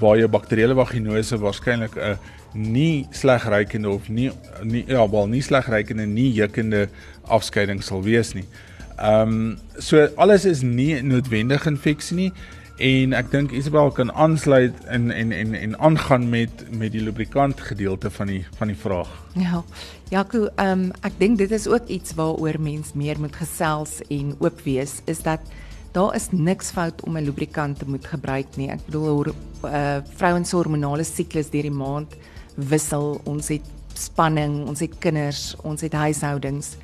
waar 0.00 0.18
jou 0.18 0.28
bakterieële 0.28 0.74
vaginose 0.74 1.38
waarskynlik 1.38 1.94
'n 1.96 2.18
nie 2.54 3.06
slegrykende 3.10 3.88
of 3.88 4.08
nie 4.08 4.30
nie 4.62 4.84
ja, 4.86 5.08
wel 5.08 5.26
nie 5.26 5.42
slegrykende 5.42 6.06
nie 6.06 6.32
jukkende 6.32 6.88
afskeiding 7.22 7.82
sal 7.82 8.02
wees 8.02 8.32
nie. 8.34 8.44
Ehm 8.98 9.28
um, 9.28 9.58
so 9.78 10.08
alles 10.16 10.44
is 10.44 10.62
nie 10.62 11.02
noodwendig 11.02 11.66
infeksie 11.66 12.16
nie 12.16 12.32
en 12.78 13.14
ek 13.18 13.30
dink 13.30 13.52
Isabel 13.54 13.90
kan 13.94 14.10
aansluit 14.14 14.74
en 14.86 15.10
en 15.10 15.32
en 15.34 15.54
en 15.54 15.78
aangaan 15.78 16.28
met 16.30 16.62
met 16.70 16.92
die 16.94 17.02
lubrikant 17.02 17.60
gedeelte 17.60 18.10
van 18.10 18.26
die 18.26 18.44
van 18.58 18.70
die 18.70 18.78
vraag. 18.78 19.10
Ja. 19.34 19.62
Jaco, 20.10 20.46
ehm 20.56 20.70
um, 20.70 20.92
ek 21.02 21.18
dink 21.18 21.38
dit 21.38 21.50
is 21.50 21.66
ook 21.66 21.86
iets 21.86 22.14
waaroor 22.14 22.60
mens 22.60 22.94
meer 22.94 23.20
moet 23.20 23.36
gesels 23.36 23.98
en 24.08 24.34
oop 24.38 24.60
wees 24.64 25.00
is 25.04 25.22
dat 25.22 25.40
daar 25.92 26.14
is 26.14 26.28
niks 26.30 26.70
fout 26.70 27.02
om 27.02 27.16
'n 27.16 27.24
lubrikant 27.24 27.78
te 27.78 27.88
moet 27.88 28.06
gebruik 28.06 28.56
nie. 28.56 28.70
Ek 28.70 28.84
bedoel 28.86 29.08
hoe 29.08 29.34
uh, 29.64 29.98
vrouens 30.16 30.50
hormonale 30.50 31.04
siklus 31.04 31.50
deur 31.50 31.62
die 31.62 31.70
maand 31.70 32.14
wissel. 32.54 33.20
Ons 33.24 33.48
het 33.48 33.66
spanning, 33.94 34.66
ons 34.68 34.80
het 34.80 34.98
kinders, 34.98 35.56
ons 35.62 35.80
het 35.80 35.92
huishoudings. 35.92 36.76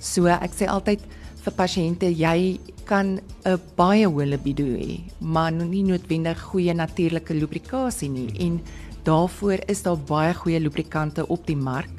So 0.00 0.26
ek 0.26 0.52
sê 0.54 0.66
altyd 0.66 1.00
vir 1.44 1.54
pasiënte 1.56 2.10
jy 2.16 2.58
kan 2.84 3.20
'n 3.44 3.60
baie 3.76 4.06
hoë 4.06 4.26
libido 4.26 4.64
hê, 4.64 5.00
maar 5.20 5.52
nie 5.52 5.82
noodwendig 5.82 6.40
goeie 6.40 6.74
natuurlike 6.74 7.34
lubrikasie 7.34 8.10
nie 8.10 8.30
en 8.38 8.60
daarvoor 9.04 9.58
is 9.66 9.82
daar 9.82 9.96
baie 9.96 10.34
goeie 10.34 10.60
lubrikante 10.60 11.26
op 11.28 11.46
die 11.46 11.56
mark 11.56 11.90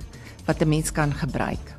wat 0.46 0.62
'n 0.62 0.70
mens 0.70 0.92
kan 0.92 1.14
gebruik. 1.14 1.76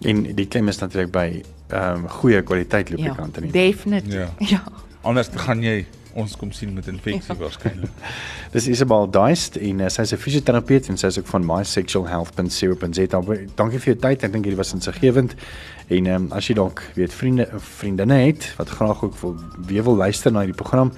En 0.00 0.22
die 0.22 0.46
klem 0.46 0.68
is 0.68 0.78
natuurlik 0.78 1.12
by 1.12 1.42
ehm 1.68 2.04
um, 2.04 2.08
goeie 2.08 2.42
kwaliteit 2.42 2.90
lubrikante 2.90 3.40
ja, 3.40 3.46
nie. 3.46 3.52
Definitief. 3.52 4.12
Ja. 4.12 4.28
ja. 4.56 4.62
Anders 5.02 5.28
gaan 5.34 5.62
jy 5.62 5.86
ons 6.14 6.36
kom 6.36 6.52
sien 6.52 6.72
met 6.74 6.86
infeksie 6.90 7.34
ja. 7.34 7.38
waarskynlik. 7.40 7.90
Dis 8.54 8.66
Isabel 8.68 9.10
Duist 9.10 9.56
en 9.56 9.80
uh, 9.80 9.88
sy's 9.88 10.12
'n 10.12 10.20
fisioterapeut 10.20 10.88
en 10.88 10.98
sy's 10.98 11.18
ook 11.18 11.26
van 11.26 11.46
mysexualhealth.co.za. 11.46 13.22
Dankie 13.54 13.78
vir 13.78 13.92
jou 13.92 13.98
tyd. 14.00 14.22
Ek 14.22 14.32
dink 14.32 14.44
hierdie 14.44 14.60
was 14.60 14.74
insiggewend. 14.74 15.34
En 15.88 16.06
um, 16.06 16.28
as 16.32 16.46
jy 16.46 16.54
dalk 16.54 16.82
weet 16.94 17.14
vriende 17.14 17.48
vriendinne 17.58 18.20
het 18.26 18.52
wat 18.56 18.68
graag 18.68 19.02
ook 19.04 19.16
wil 19.22 19.36
weer 19.66 19.84
wil 19.84 19.96
luister 19.96 20.32
na 20.32 20.44
hierdie 20.44 20.62
program, 20.62 20.92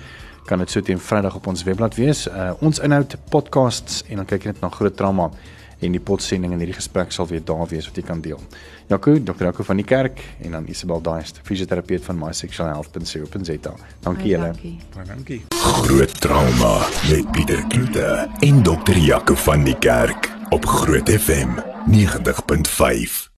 kan 0.47 0.59
dit 0.59 0.71
so 0.71 0.81
teen 0.81 0.99
Vrydag 0.99 1.35
op 1.35 1.47
ons 1.47 1.63
webblad 1.63 1.95
wees. 1.95 2.27
Uh, 2.29 2.53
ons 2.61 2.79
inhoud 2.79 3.17
podcasts 3.31 4.03
en 4.09 4.17
dan 4.17 4.27
kyk 4.27 4.45
jy 4.45 4.53
net 4.53 4.61
na 4.61 4.69
groot 4.69 4.97
trauma 4.97 5.31
en 5.83 5.97
die 5.97 6.01
potsending 6.01 6.53
en 6.53 6.63
hierdie 6.63 6.79
gesprek 6.79 7.13
sal 7.13 7.29
weer 7.31 7.45
daar 7.45 7.67
wees 7.71 7.89
wat 7.89 7.99
jy 7.99 8.05
kan 8.07 8.21
deel. 8.25 8.41
Jaco, 8.91 9.17
Dr. 9.23 9.45
Jaco 9.49 9.67
van 9.67 9.81
die 9.81 9.87
kerk 9.87 10.21
en 10.43 10.57
dan 10.57 10.69
Isabel 10.69 11.03
Daist, 11.03 11.41
fisioterapeut 11.43 12.05
van 12.05 12.19
mysexualhealth.co.za. 12.19 13.75
Dankie 14.01 14.31
julle. 14.35 14.53
Dankie. 14.53 14.79
dankie. 15.07 15.41
Groot 15.83 16.21
trauma 16.21 16.79
met 17.11 17.31
Pieter 17.31 17.65
Kloete 17.69 18.29
en 18.41 18.63
Dr. 18.63 18.97
Jaco 18.97 19.35
van 19.35 19.65
die 19.65 19.79
kerk 19.79 20.31
op 20.51 20.67
Groot 20.67 21.11
FM 21.11 21.59
90.5. 21.91 23.31